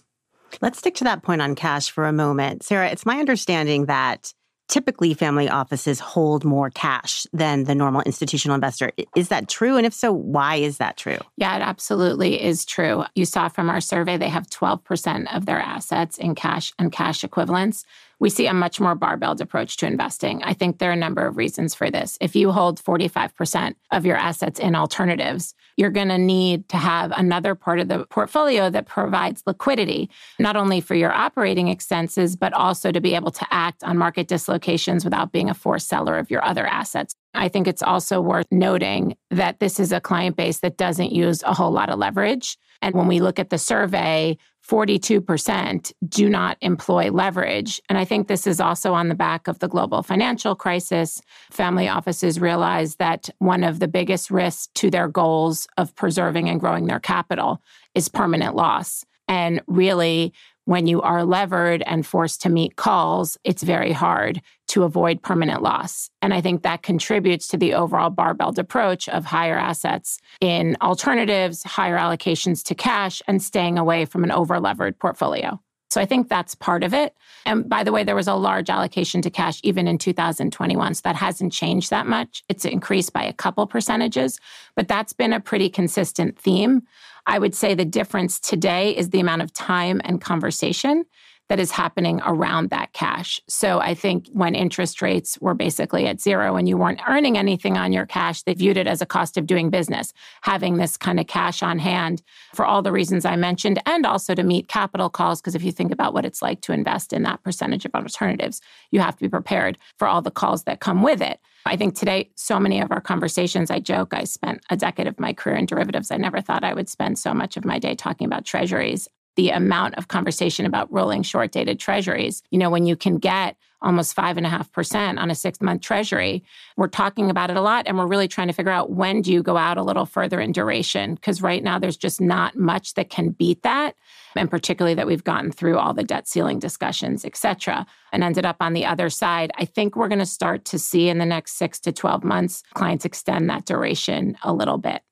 Let's 0.60 0.78
stick 0.78 0.94
to 0.96 1.04
that 1.04 1.24
point 1.24 1.42
on 1.42 1.56
cash 1.56 1.90
for 1.90 2.06
a 2.06 2.12
moment. 2.12 2.62
Sara, 2.62 2.88
it's 2.90 3.04
my 3.04 3.18
understanding 3.18 3.86
that 3.86 4.32
typically 4.68 5.14
family 5.14 5.48
offices 5.48 5.98
hold 5.98 6.44
more 6.44 6.70
cash 6.70 7.26
than 7.32 7.64
the 7.64 7.74
normal 7.74 8.02
institutional 8.02 8.54
investor. 8.54 8.92
Is 9.16 9.28
that 9.28 9.48
true? 9.48 9.76
And 9.76 9.84
if 9.84 9.92
so, 9.92 10.12
why 10.12 10.56
is 10.56 10.78
that 10.78 10.96
true? 10.96 11.18
Yeah, 11.36 11.56
it 11.56 11.62
absolutely 11.62 12.40
is 12.40 12.64
true. 12.64 13.04
You 13.14 13.24
saw 13.24 13.48
from 13.48 13.68
our 13.68 13.80
survey, 13.80 14.16
they 14.16 14.28
have 14.28 14.48
12% 14.48 15.36
of 15.36 15.44
their 15.44 15.58
assets 15.58 16.18
in 16.18 16.34
cash 16.34 16.72
and 16.78 16.92
cash 16.92 17.24
equivalents 17.24 17.84
we 18.24 18.30
see 18.30 18.46
a 18.46 18.54
much 18.54 18.80
more 18.80 18.94
barbelled 18.94 19.42
approach 19.42 19.76
to 19.76 19.86
investing. 19.86 20.42
I 20.44 20.54
think 20.54 20.78
there 20.78 20.88
are 20.88 20.94
a 20.94 20.96
number 20.96 21.26
of 21.26 21.36
reasons 21.36 21.74
for 21.74 21.90
this. 21.90 22.16
If 22.22 22.34
you 22.34 22.52
hold 22.52 22.82
45% 22.82 23.74
of 23.90 24.06
your 24.06 24.16
assets 24.16 24.58
in 24.58 24.74
alternatives, 24.74 25.54
you're 25.76 25.90
going 25.90 26.08
to 26.08 26.16
need 26.16 26.66
to 26.70 26.78
have 26.78 27.12
another 27.14 27.54
part 27.54 27.80
of 27.80 27.88
the 27.88 28.06
portfolio 28.06 28.70
that 28.70 28.86
provides 28.86 29.42
liquidity, 29.46 30.08
not 30.38 30.56
only 30.56 30.80
for 30.80 30.94
your 30.94 31.12
operating 31.12 31.68
expenses, 31.68 32.34
but 32.34 32.54
also 32.54 32.90
to 32.90 33.00
be 33.02 33.14
able 33.14 33.30
to 33.30 33.46
act 33.50 33.84
on 33.84 33.98
market 33.98 34.26
dislocations 34.26 35.04
without 35.04 35.30
being 35.30 35.50
a 35.50 35.54
forced 35.54 35.88
seller 35.88 36.16
of 36.16 36.30
your 36.30 36.42
other 36.42 36.66
assets. 36.66 37.14
I 37.34 37.48
think 37.48 37.68
it's 37.68 37.82
also 37.82 38.22
worth 38.22 38.46
noting 38.50 39.18
that 39.32 39.60
this 39.60 39.78
is 39.78 39.92
a 39.92 40.00
client 40.00 40.36
base 40.36 40.60
that 40.60 40.78
doesn't 40.78 41.12
use 41.12 41.42
a 41.42 41.52
whole 41.52 41.72
lot 41.72 41.90
of 41.90 41.98
leverage. 41.98 42.56
And 42.80 42.94
when 42.94 43.06
we 43.06 43.20
look 43.20 43.38
at 43.38 43.50
the 43.50 43.58
survey, 43.58 44.38
42% 44.68 45.92
do 46.08 46.28
not 46.28 46.56
employ 46.60 47.10
leverage. 47.10 47.80
And 47.88 47.98
I 47.98 48.04
think 48.04 48.28
this 48.28 48.46
is 48.46 48.60
also 48.60 48.94
on 48.94 49.08
the 49.08 49.14
back 49.14 49.46
of 49.46 49.58
the 49.58 49.68
global 49.68 50.02
financial 50.02 50.54
crisis. 50.54 51.20
Family 51.50 51.88
offices 51.88 52.40
realize 52.40 52.96
that 52.96 53.28
one 53.38 53.62
of 53.62 53.78
the 53.78 53.88
biggest 53.88 54.30
risks 54.30 54.68
to 54.74 54.90
their 54.90 55.08
goals 55.08 55.66
of 55.76 55.94
preserving 55.94 56.48
and 56.48 56.60
growing 56.60 56.86
their 56.86 57.00
capital 57.00 57.60
is 57.94 58.08
permanent 58.08 58.56
loss. 58.56 59.04
And 59.28 59.60
really, 59.66 60.32
when 60.64 60.86
you 60.86 61.02
are 61.02 61.24
levered 61.24 61.82
and 61.82 62.06
forced 62.06 62.40
to 62.42 62.48
meet 62.48 62.76
calls, 62.76 63.36
it's 63.44 63.62
very 63.62 63.92
hard 63.92 64.40
to 64.74 64.82
avoid 64.82 65.22
permanent 65.22 65.62
loss. 65.62 66.10
And 66.20 66.34
I 66.34 66.40
think 66.40 66.64
that 66.64 66.82
contributes 66.82 67.46
to 67.48 67.56
the 67.56 67.74
overall 67.74 68.10
barbelled 68.10 68.58
approach 68.58 69.08
of 69.08 69.24
higher 69.24 69.56
assets 69.56 70.18
in 70.40 70.76
alternatives, 70.82 71.62
higher 71.62 71.96
allocations 71.96 72.64
to 72.64 72.74
cash, 72.74 73.22
and 73.28 73.40
staying 73.40 73.78
away 73.78 74.04
from 74.04 74.24
an 74.24 74.32
over 74.32 74.58
levered 74.58 74.98
portfolio. 74.98 75.60
So 75.90 76.00
I 76.00 76.06
think 76.06 76.28
that's 76.28 76.56
part 76.56 76.82
of 76.82 76.92
it. 76.92 77.14
And 77.46 77.68
by 77.68 77.84
the 77.84 77.92
way, 77.92 78.02
there 78.02 78.16
was 78.16 78.26
a 78.26 78.34
large 78.34 78.68
allocation 78.68 79.22
to 79.22 79.30
cash 79.30 79.60
even 79.62 79.86
in 79.86 79.96
2021. 79.96 80.94
So 80.94 81.02
that 81.04 81.14
hasn't 81.14 81.52
changed 81.52 81.90
that 81.90 82.08
much. 82.08 82.42
It's 82.48 82.64
increased 82.64 83.12
by 83.12 83.22
a 83.22 83.32
couple 83.32 83.64
percentages, 83.68 84.40
but 84.74 84.88
that's 84.88 85.12
been 85.12 85.32
a 85.32 85.38
pretty 85.38 85.70
consistent 85.70 86.36
theme. 86.36 86.82
I 87.26 87.38
would 87.38 87.54
say 87.54 87.74
the 87.74 87.84
difference 87.84 88.40
today 88.40 88.90
is 88.96 89.10
the 89.10 89.20
amount 89.20 89.42
of 89.42 89.52
time 89.52 90.00
and 90.02 90.20
conversation 90.20 91.04
that 91.48 91.60
is 91.60 91.70
happening 91.70 92.20
around 92.24 92.70
that 92.70 92.92
cash. 92.92 93.40
So 93.48 93.78
I 93.80 93.94
think 93.94 94.28
when 94.32 94.54
interest 94.54 95.02
rates 95.02 95.38
were 95.40 95.54
basically 95.54 96.06
at 96.06 96.20
zero 96.20 96.56
and 96.56 96.68
you 96.68 96.78
weren't 96.78 97.00
earning 97.06 97.36
anything 97.36 97.76
on 97.76 97.92
your 97.92 98.06
cash, 98.06 98.42
they 98.42 98.54
viewed 98.54 98.76
it 98.76 98.86
as 98.86 99.02
a 99.02 99.06
cost 99.06 99.36
of 99.36 99.46
doing 99.46 99.70
business, 99.70 100.12
having 100.42 100.76
this 100.76 100.96
kind 100.96 101.20
of 101.20 101.26
cash 101.26 101.62
on 101.62 101.78
hand 101.78 102.22
for 102.54 102.64
all 102.64 102.82
the 102.82 102.92
reasons 102.92 103.24
I 103.24 103.36
mentioned, 103.36 103.80
and 103.86 104.06
also 104.06 104.34
to 104.34 104.42
meet 104.42 104.68
capital 104.68 105.10
calls. 105.10 105.40
Because 105.40 105.54
if 105.54 105.62
you 105.62 105.72
think 105.72 105.92
about 105.92 106.14
what 106.14 106.24
it's 106.24 106.40
like 106.40 106.62
to 106.62 106.72
invest 106.72 107.12
in 107.12 107.22
that 107.24 107.42
percentage 107.42 107.84
of 107.84 107.94
alternatives, 107.94 108.60
you 108.90 109.00
have 109.00 109.16
to 109.16 109.24
be 109.24 109.28
prepared 109.28 109.76
for 109.98 110.08
all 110.08 110.22
the 110.22 110.30
calls 110.30 110.64
that 110.64 110.80
come 110.80 111.02
with 111.02 111.20
it. 111.20 111.40
I 111.66 111.76
think 111.76 111.94
today, 111.94 112.30
so 112.36 112.60
many 112.60 112.80
of 112.80 112.90
our 112.90 113.00
conversations, 113.00 113.70
I 113.70 113.80
joke, 113.80 114.12
I 114.12 114.24
spent 114.24 114.62
a 114.68 114.76
decade 114.76 115.06
of 115.06 115.18
my 115.18 115.32
career 115.32 115.56
in 115.56 115.64
derivatives. 115.64 116.10
I 116.10 116.16
never 116.16 116.42
thought 116.42 116.62
I 116.62 116.74
would 116.74 116.90
spend 116.90 117.18
so 117.18 117.32
much 117.32 117.56
of 117.56 117.64
my 117.64 117.78
day 117.78 117.94
talking 117.94 118.26
about 118.26 118.44
treasuries. 118.44 119.08
The 119.36 119.50
amount 119.50 119.96
of 119.96 120.08
conversation 120.08 120.66
about 120.66 120.92
rolling 120.92 121.22
short 121.22 121.52
dated 121.52 121.80
treasuries. 121.80 122.42
You 122.50 122.58
know, 122.58 122.70
when 122.70 122.86
you 122.86 122.96
can 122.96 123.18
get 123.18 123.56
almost 123.84 124.14
five 124.14 124.36
and 124.36 124.46
a 124.46 124.48
half 124.48 124.72
percent 124.72 125.18
on 125.18 125.30
a 125.30 125.34
six 125.34 125.60
month 125.60 125.82
treasury, 125.82 126.42
we're 126.76 126.88
talking 126.88 127.30
about 127.30 127.50
it 127.50 127.56
a 127.56 127.60
lot. 127.60 127.86
And 127.86 127.98
we're 127.98 128.06
really 128.06 128.28
trying 128.28 128.46
to 128.48 128.52
figure 128.54 128.72
out 128.72 128.90
when 128.90 129.20
do 129.20 129.32
you 129.32 129.42
go 129.42 129.56
out 129.56 129.76
a 129.76 129.82
little 129.82 130.06
further 130.06 130.40
in 130.40 130.52
duration? 130.52 131.14
Because 131.14 131.42
right 131.42 131.62
now 131.62 131.78
there's 131.78 131.96
just 131.96 132.20
not 132.20 132.56
much 132.56 132.94
that 132.94 133.10
can 133.10 133.30
beat 133.30 133.62
that. 133.62 133.94
And 134.36 134.50
particularly 134.50 134.94
that 134.94 135.06
we've 135.06 135.22
gotten 135.22 135.52
through 135.52 135.78
all 135.78 135.94
the 135.94 136.02
debt 136.02 136.26
ceiling 136.26 136.58
discussions, 136.58 137.24
et 137.24 137.36
cetera, 137.36 137.86
and 138.12 138.24
ended 138.24 138.46
up 138.46 138.56
on 138.60 138.72
the 138.72 138.86
other 138.86 139.10
side. 139.10 139.52
I 139.58 139.64
think 139.64 139.94
we're 139.94 140.08
going 140.08 140.18
to 140.18 140.26
start 140.26 140.64
to 140.66 140.78
see 140.78 141.08
in 141.08 141.18
the 141.18 141.26
next 141.26 141.52
six 141.52 141.78
to 141.80 141.92
12 141.92 142.24
months 142.24 142.62
clients 142.74 143.04
extend 143.04 143.48
that 143.50 143.66
duration 143.66 144.36
a 144.42 144.52
little 144.52 144.78
bit. 144.78 145.02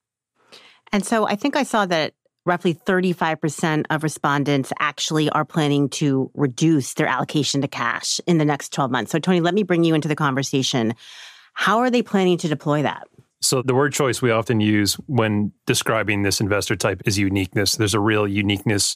And 0.91 1.05
so 1.05 1.25
I 1.25 1.35
think 1.35 1.55
I 1.55 1.63
saw 1.63 1.85
that 1.87 2.13
roughly 2.45 2.73
35% 2.73 3.85
of 3.89 4.03
respondents 4.03 4.73
actually 4.79 5.29
are 5.29 5.45
planning 5.45 5.89
to 5.89 6.29
reduce 6.33 6.93
their 6.95 7.07
allocation 7.07 7.61
to 7.61 7.67
cash 7.67 8.19
in 8.27 8.37
the 8.37 8.45
next 8.45 8.73
12 8.73 8.91
months. 8.91 9.11
So, 9.11 9.19
Tony, 9.19 9.39
let 9.39 9.53
me 9.53 9.63
bring 9.63 9.83
you 9.83 9.95
into 9.95 10.07
the 10.07 10.15
conversation. 10.15 10.93
How 11.53 11.79
are 11.79 11.89
they 11.89 12.01
planning 12.01 12.37
to 12.39 12.47
deploy 12.47 12.81
that? 12.81 13.07
So, 13.41 13.61
the 13.61 13.75
word 13.75 13.93
choice 13.93 14.21
we 14.21 14.31
often 14.31 14.59
use 14.59 14.95
when 15.07 15.51
describing 15.65 16.23
this 16.23 16.39
investor 16.39 16.75
type 16.75 17.01
is 17.05 17.17
uniqueness. 17.17 17.75
There's 17.75 17.93
a 17.93 17.99
real 17.99 18.27
uniqueness, 18.27 18.95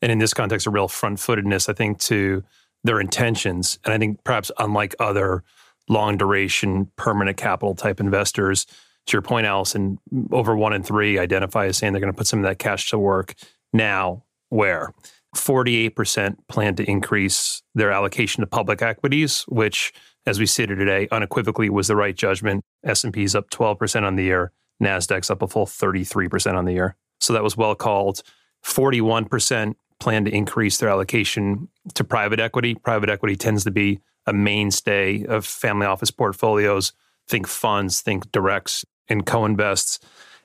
and 0.00 0.12
in 0.12 0.18
this 0.18 0.34
context, 0.34 0.66
a 0.66 0.70
real 0.70 0.88
front 0.88 1.18
footedness, 1.18 1.68
I 1.68 1.72
think, 1.72 1.98
to 2.02 2.44
their 2.84 3.00
intentions. 3.00 3.78
And 3.84 3.92
I 3.92 3.98
think 3.98 4.22
perhaps 4.24 4.50
unlike 4.58 4.94
other 5.00 5.42
long 5.88 6.16
duration, 6.16 6.90
permanent 6.96 7.36
capital 7.36 7.74
type 7.74 7.98
investors, 7.98 8.66
to 9.08 9.16
your 9.16 9.22
point, 9.22 9.46
Allison, 9.46 9.98
over 10.32 10.56
one 10.56 10.72
in 10.72 10.82
three 10.82 11.18
identify 11.18 11.66
as 11.66 11.78
saying 11.78 11.92
they're 11.92 12.00
going 12.00 12.12
to 12.12 12.16
put 12.16 12.26
some 12.26 12.38
of 12.40 12.44
that 12.44 12.58
cash 12.58 12.90
to 12.90 12.98
work 12.98 13.34
now. 13.72 14.24
Where 14.50 14.94
48% 15.36 16.36
plan 16.48 16.74
to 16.76 16.90
increase 16.90 17.62
their 17.74 17.90
allocation 17.90 18.40
to 18.40 18.46
public 18.46 18.80
equities, 18.80 19.42
which, 19.42 19.92
as 20.26 20.38
we 20.38 20.46
here 20.46 20.66
today, 20.74 21.08
unequivocally 21.12 21.68
was 21.68 21.88
the 21.88 21.96
right 21.96 22.16
judgment. 22.16 22.64
S&P's 22.84 23.34
up 23.34 23.50
12% 23.50 24.02
on 24.04 24.16
the 24.16 24.24
year. 24.24 24.52
NASDAQ's 24.82 25.30
up 25.30 25.42
a 25.42 25.48
full 25.48 25.66
33% 25.66 26.54
on 26.54 26.64
the 26.64 26.72
year. 26.72 26.96
So 27.20 27.32
that 27.32 27.42
was 27.42 27.56
well 27.56 27.74
called. 27.74 28.22
41% 28.64 29.74
plan 30.00 30.24
to 30.24 30.34
increase 30.34 30.78
their 30.78 30.88
allocation 30.88 31.68
to 31.94 32.04
private 32.04 32.40
equity. 32.40 32.74
Private 32.74 33.10
equity 33.10 33.36
tends 33.36 33.64
to 33.64 33.70
be 33.70 34.00
a 34.26 34.32
mainstay 34.32 35.24
of 35.24 35.44
family 35.44 35.86
office 35.86 36.10
portfolios. 36.10 36.92
Think 37.26 37.46
funds, 37.46 38.00
think 38.00 38.30
directs, 38.32 38.84
and 39.08 39.26
co-invests. 39.26 39.98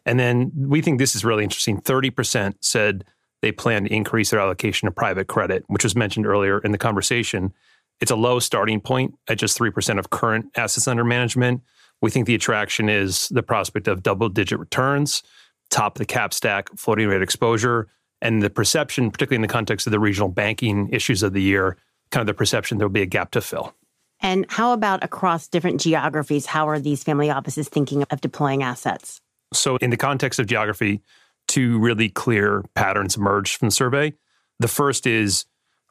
And 0.06 0.20
then 0.20 0.52
we 0.56 0.82
think 0.82 1.00
this 1.00 1.16
is 1.16 1.24
really 1.24 1.44
interesting. 1.44 1.80
30% 1.82 2.56
said 2.62 3.06
they 3.42 3.52
plan 3.52 3.84
to 3.86 3.94
increase 3.94 4.32
their 4.32 4.40
allocation 4.40 4.88
to 4.88 4.92
private 4.92 5.28
credit, 5.28 5.64
which 5.68 5.84
was 5.84 5.96
mentioned 5.96 6.26
earlier 6.26 6.60
in 6.60 6.72
the 6.72 6.78
conversation. 6.78 7.54
It's 8.02 8.12
a 8.12 8.16
low 8.16 8.40
starting 8.40 8.82
point 8.82 9.16
at 9.28 9.38
just 9.38 9.58
3% 9.58 10.00
of 10.00 10.10
current 10.10 10.46
assets 10.56 10.88
under 10.88 11.04
management. 11.04 11.62
We 12.02 12.10
think 12.10 12.26
the 12.26 12.36
attraction 12.36 12.90
is 12.90 13.30
the 13.30 13.44
prospect 13.44 13.88
of 13.88 14.04
double 14.04 14.30
digit 14.30 14.60
returns, 14.60 15.24
top 15.70 15.96
of 15.96 16.00
the 16.00 16.06
cap 16.06 16.34
stack, 16.34 16.70
floating 16.78 17.08
rate 17.08 17.22
exposure, 17.22 17.88
and 18.22 18.42
the 18.42 18.50
perception, 18.50 19.12
particularly 19.12 19.36
in 19.36 19.42
the 19.42 19.54
context 19.54 19.88
of 19.88 19.92
the 19.92 20.00
regional 20.00 20.30
banking 20.30 20.90
issues 20.92 21.24
of 21.24 21.34
the 21.34 21.42
year, 21.42 21.78
kind 22.12 22.22
of 22.22 22.28
the 22.28 22.34
perception 22.34 22.78
there'll 22.78 22.92
be 22.92 23.02
a 23.02 23.06
gap 23.06 23.32
to 23.32 23.42
fill. 23.42 23.76
And 24.24 24.46
how 24.48 24.72
about 24.72 25.04
across 25.04 25.50
different 25.50 25.82
geographies? 25.82 26.46
How 26.46 26.70
are 26.70 26.80
these 26.80 27.04
family 27.04 27.30
offices 27.30 27.68
thinking 27.68 28.04
of 28.10 28.22
deploying 28.22 28.64
assets? 28.64 29.20
So, 29.54 29.76
in 29.78 29.90
the 29.90 29.98
context 29.98 30.40
of 30.40 30.48
geography, 30.48 31.02
two 31.48 31.78
really 31.78 32.10
clear 32.10 32.64
patterns 32.74 33.18
emerged 33.18 33.58
from 33.58 33.68
the 33.68 33.76
survey. 33.76 34.14
The 34.60 34.70
first 34.70 35.06
is 35.06 35.46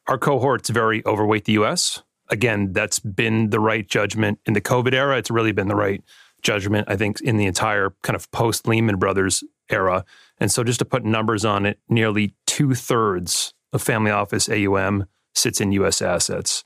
our 0.09 0.19
cohort's 0.19 0.71
very 0.71 1.05
overweight 1.07 1.45
the 1.45 1.53
US. 1.53 2.03
Again, 2.31 2.73
that's 2.73 2.99
been 2.99 3.51
the 3.51 3.61
right 3.61 3.87
judgment 3.87 4.41
in 4.47 4.55
the 4.55 4.61
COVID 4.61 4.95
era. 4.95 5.19
It's 5.19 5.31
really 5.31 5.53
been 5.53 5.69
the 5.69 5.77
right 5.77 6.03
judgment, 6.41 6.89
I 6.89 6.97
think, 6.97 7.21
in 7.21 7.37
the 7.37 7.47
entire 7.47 7.95
kind 8.03 8.17
of 8.17 8.31
post 8.33 8.67
Lehman 8.67 8.97
Brothers 8.97 9.45
era. 9.71 10.05
And 10.39 10.51
so, 10.51 10.65
just 10.65 10.79
to 10.79 10.87
put 10.87 11.05
numbers 11.05 11.45
on 11.45 11.67
it, 11.67 11.79
nearly 11.91 12.35
two 12.47 12.75
thirds 12.75 13.53
of 13.75 13.83
family 13.83 14.11
office 14.11 14.49
AUM 14.49 15.05
sits 15.35 15.61
in 15.61 15.73
US 15.73 16.01
assets. 16.01 16.65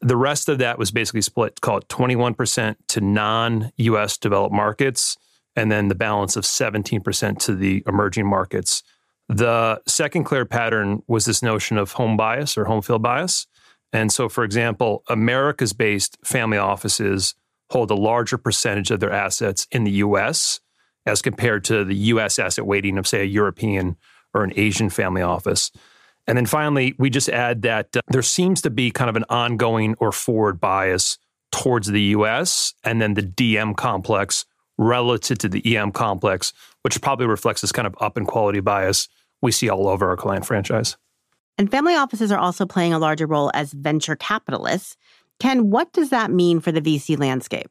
The 0.00 0.16
rest 0.16 0.48
of 0.48 0.58
that 0.58 0.78
was 0.78 0.90
basically 0.90 1.22
split, 1.22 1.60
call 1.60 1.78
it 1.78 1.88
21% 1.88 2.76
to 2.88 3.00
non 3.00 3.72
US 3.76 4.16
developed 4.16 4.54
markets, 4.54 5.16
and 5.56 5.70
then 5.70 5.88
the 5.88 5.94
balance 5.94 6.36
of 6.36 6.44
17% 6.44 7.38
to 7.40 7.54
the 7.54 7.82
emerging 7.86 8.26
markets. 8.26 8.82
The 9.28 9.80
second 9.86 10.24
clear 10.24 10.44
pattern 10.46 11.02
was 11.06 11.26
this 11.26 11.42
notion 11.42 11.76
of 11.76 11.92
home 11.92 12.16
bias 12.16 12.56
or 12.56 12.64
home 12.64 12.80
field 12.80 13.02
bias. 13.02 13.46
And 13.92 14.12
so, 14.12 14.28
for 14.28 14.44
example, 14.44 15.02
Americas 15.08 15.72
based 15.72 16.16
family 16.24 16.58
offices 16.58 17.34
hold 17.70 17.90
a 17.90 17.94
larger 17.94 18.38
percentage 18.38 18.90
of 18.90 19.00
their 19.00 19.12
assets 19.12 19.66
in 19.70 19.84
the 19.84 19.90
US 19.92 20.60
as 21.04 21.22
compared 21.22 21.64
to 21.64 21.84
the 21.84 21.96
US 21.96 22.38
asset 22.38 22.66
weighting 22.66 22.98
of, 22.98 23.06
say, 23.06 23.22
a 23.22 23.24
European 23.24 23.96
or 24.34 24.44
an 24.44 24.52
Asian 24.56 24.90
family 24.90 25.22
office. 25.22 25.70
And 26.28 26.36
then 26.36 26.46
finally, 26.46 26.94
we 26.98 27.08
just 27.08 27.30
add 27.30 27.62
that 27.62 27.96
uh, 27.96 28.02
there 28.08 28.22
seems 28.22 28.60
to 28.62 28.70
be 28.70 28.90
kind 28.90 29.08
of 29.08 29.16
an 29.16 29.24
ongoing 29.30 29.96
or 29.98 30.12
forward 30.12 30.60
bias 30.60 31.18
towards 31.50 31.88
the 31.88 32.02
US 32.02 32.74
and 32.84 33.00
then 33.00 33.14
the 33.14 33.22
DM 33.22 33.74
complex 33.74 34.44
relative 34.76 35.38
to 35.38 35.48
the 35.48 35.76
EM 35.76 35.90
complex, 35.90 36.52
which 36.82 37.00
probably 37.00 37.26
reflects 37.26 37.62
this 37.62 37.72
kind 37.72 37.86
of 37.86 37.96
up 38.00 38.18
in 38.18 38.26
quality 38.26 38.60
bias 38.60 39.08
we 39.40 39.52
see 39.52 39.68
all 39.68 39.88
over 39.88 40.08
our 40.08 40.16
client 40.16 40.44
franchise. 40.44 40.96
And 41.56 41.70
family 41.70 41.94
offices 41.94 42.30
are 42.30 42.38
also 42.38 42.66
playing 42.66 42.92
a 42.92 42.98
larger 42.98 43.26
role 43.26 43.50
as 43.54 43.72
venture 43.72 44.16
capitalists. 44.16 44.96
Ken, 45.40 45.70
what 45.70 45.92
does 45.92 46.10
that 46.10 46.30
mean 46.30 46.60
for 46.60 46.72
the 46.72 46.80
VC 46.80 47.18
landscape? 47.18 47.70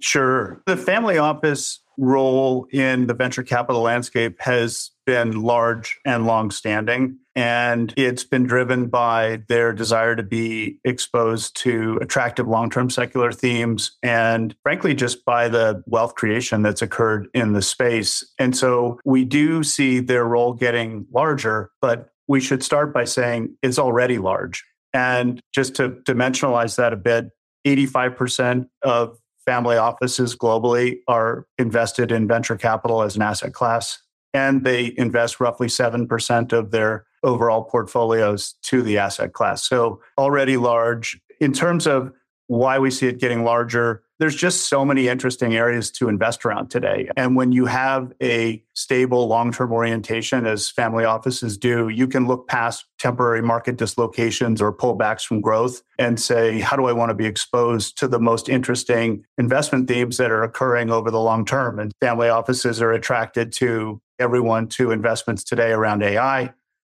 Sure. 0.00 0.60
The 0.66 0.76
family 0.76 1.18
office 1.18 1.80
role 1.96 2.66
in 2.70 3.06
the 3.06 3.14
venture 3.14 3.42
capital 3.42 3.82
landscape 3.82 4.40
has 4.40 4.90
been 5.04 5.42
large 5.42 5.98
and 6.04 6.26
long-standing 6.26 7.18
and 7.38 7.94
it's 7.96 8.24
been 8.24 8.42
driven 8.42 8.88
by 8.88 9.40
their 9.46 9.72
desire 9.72 10.16
to 10.16 10.24
be 10.24 10.80
exposed 10.84 11.54
to 11.54 11.96
attractive 12.02 12.48
long-term 12.48 12.90
secular 12.90 13.30
themes 13.30 13.96
and 14.02 14.56
frankly 14.64 14.92
just 14.92 15.24
by 15.24 15.46
the 15.46 15.80
wealth 15.86 16.16
creation 16.16 16.62
that's 16.62 16.82
occurred 16.82 17.28
in 17.34 17.52
the 17.52 17.62
space. 17.62 18.28
And 18.40 18.56
so 18.56 18.98
we 19.04 19.24
do 19.24 19.62
see 19.62 20.00
their 20.00 20.24
role 20.24 20.52
getting 20.52 21.06
larger 21.12 21.70
but 21.80 22.08
we 22.26 22.40
should 22.40 22.64
start 22.64 22.92
by 22.92 23.04
saying 23.04 23.56
it's 23.62 23.78
already 23.78 24.18
large. 24.18 24.64
And 24.92 25.40
just 25.54 25.76
to 25.76 25.90
dimensionalize 25.90 26.74
that 26.76 26.92
a 26.92 26.96
bit 26.96 27.26
85% 27.64 28.66
of 28.82 29.16
family 29.46 29.76
offices 29.76 30.34
globally 30.34 30.98
are 31.06 31.46
invested 31.56 32.10
in 32.10 32.26
venture 32.26 32.56
capital 32.56 33.02
as 33.02 33.14
an 33.14 33.22
asset 33.22 33.54
class, 33.54 34.02
and 34.34 34.64
they 34.64 34.94
invest 34.96 35.40
roughly 35.40 35.68
7% 35.68 36.52
of 36.52 36.70
their 36.70 37.06
overall 37.22 37.64
portfolios 37.64 38.54
to 38.62 38.82
the 38.82 38.98
asset 38.98 39.32
class. 39.32 39.64
So 39.64 40.00
already 40.16 40.56
large. 40.56 41.20
In 41.40 41.52
terms 41.52 41.86
of 41.86 42.12
why 42.46 42.78
we 42.78 42.90
see 42.90 43.06
it 43.06 43.18
getting 43.18 43.44
larger, 43.44 44.02
there's 44.18 44.34
just 44.34 44.68
so 44.68 44.84
many 44.84 45.06
interesting 45.06 45.54
areas 45.54 45.90
to 45.92 46.08
invest 46.08 46.44
around 46.44 46.70
today. 46.70 47.08
And 47.16 47.36
when 47.36 47.52
you 47.52 47.66
have 47.66 48.12
a 48.20 48.62
stable 48.74 49.28
long 49.28 49.52
term 49.52 49.72
orientation, 49.72 50.44
as 50.46 50.68
family 50.68 51.04
offices 51.04 51.56
do, 51.56 51.88
you 51.88 52.08
can 52.08 52.26
look 52.26 52.48
past 52.48 52.86
temporary 52.98 53.42
market 53.42 53.76
dislocations 53.76 54.60
or 54.60 54.72
pullbacks 54.72 55.24
from 55.24 55.40
growth 55.40 55.82
and 55.98 56.18
say, 56.18 56.58
how 56.58 56.76
do 56.76 56.86
I 56.86 56.92
want 56.92 57.10
to 57.10 57.14
be 57.14 57.26
exposed 57.26 57.96
to 57.98 58.08
the 58.08 58.18
most 58.18 58.48
interesting 58.48 59.24
investment 59.36 59.86
themes 59.86 60.16
that 60.16 60.32
are 60.32 60.42
occurring 60.42 60.90
over 60.90 61.10
the 61.10 61.20
long 61.20 61.44
term? 61.44 61.78
And 61.78 61.92
family 62.00 62.28
offices 62.28 62.82
are 62.82 62.92
attracted 62.92 63.52
to 63.54 64.00
everyone 64.18 64.68
to 64.68 64.90
investments 64.90 65.44
today 65.44 65.72
around 65.72 66.02
AI 66.02 66.52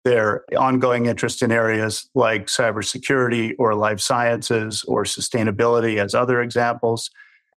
their 0.05 0.43
ongoing 0.57 1.05
interest 1.07 1.41
in 1.41 1.51
areas 1.51 2.09
like 2.15 2.47
cybersecurity 2.47 3.53
or 3.59 3.75
life 3.75 3.99
sciences 3.99 4.83
or 4.85 5.03
sustainability 5.03 5.97
as 5.97 6.15
other 6.15 6.41
examples. 6.41 7.09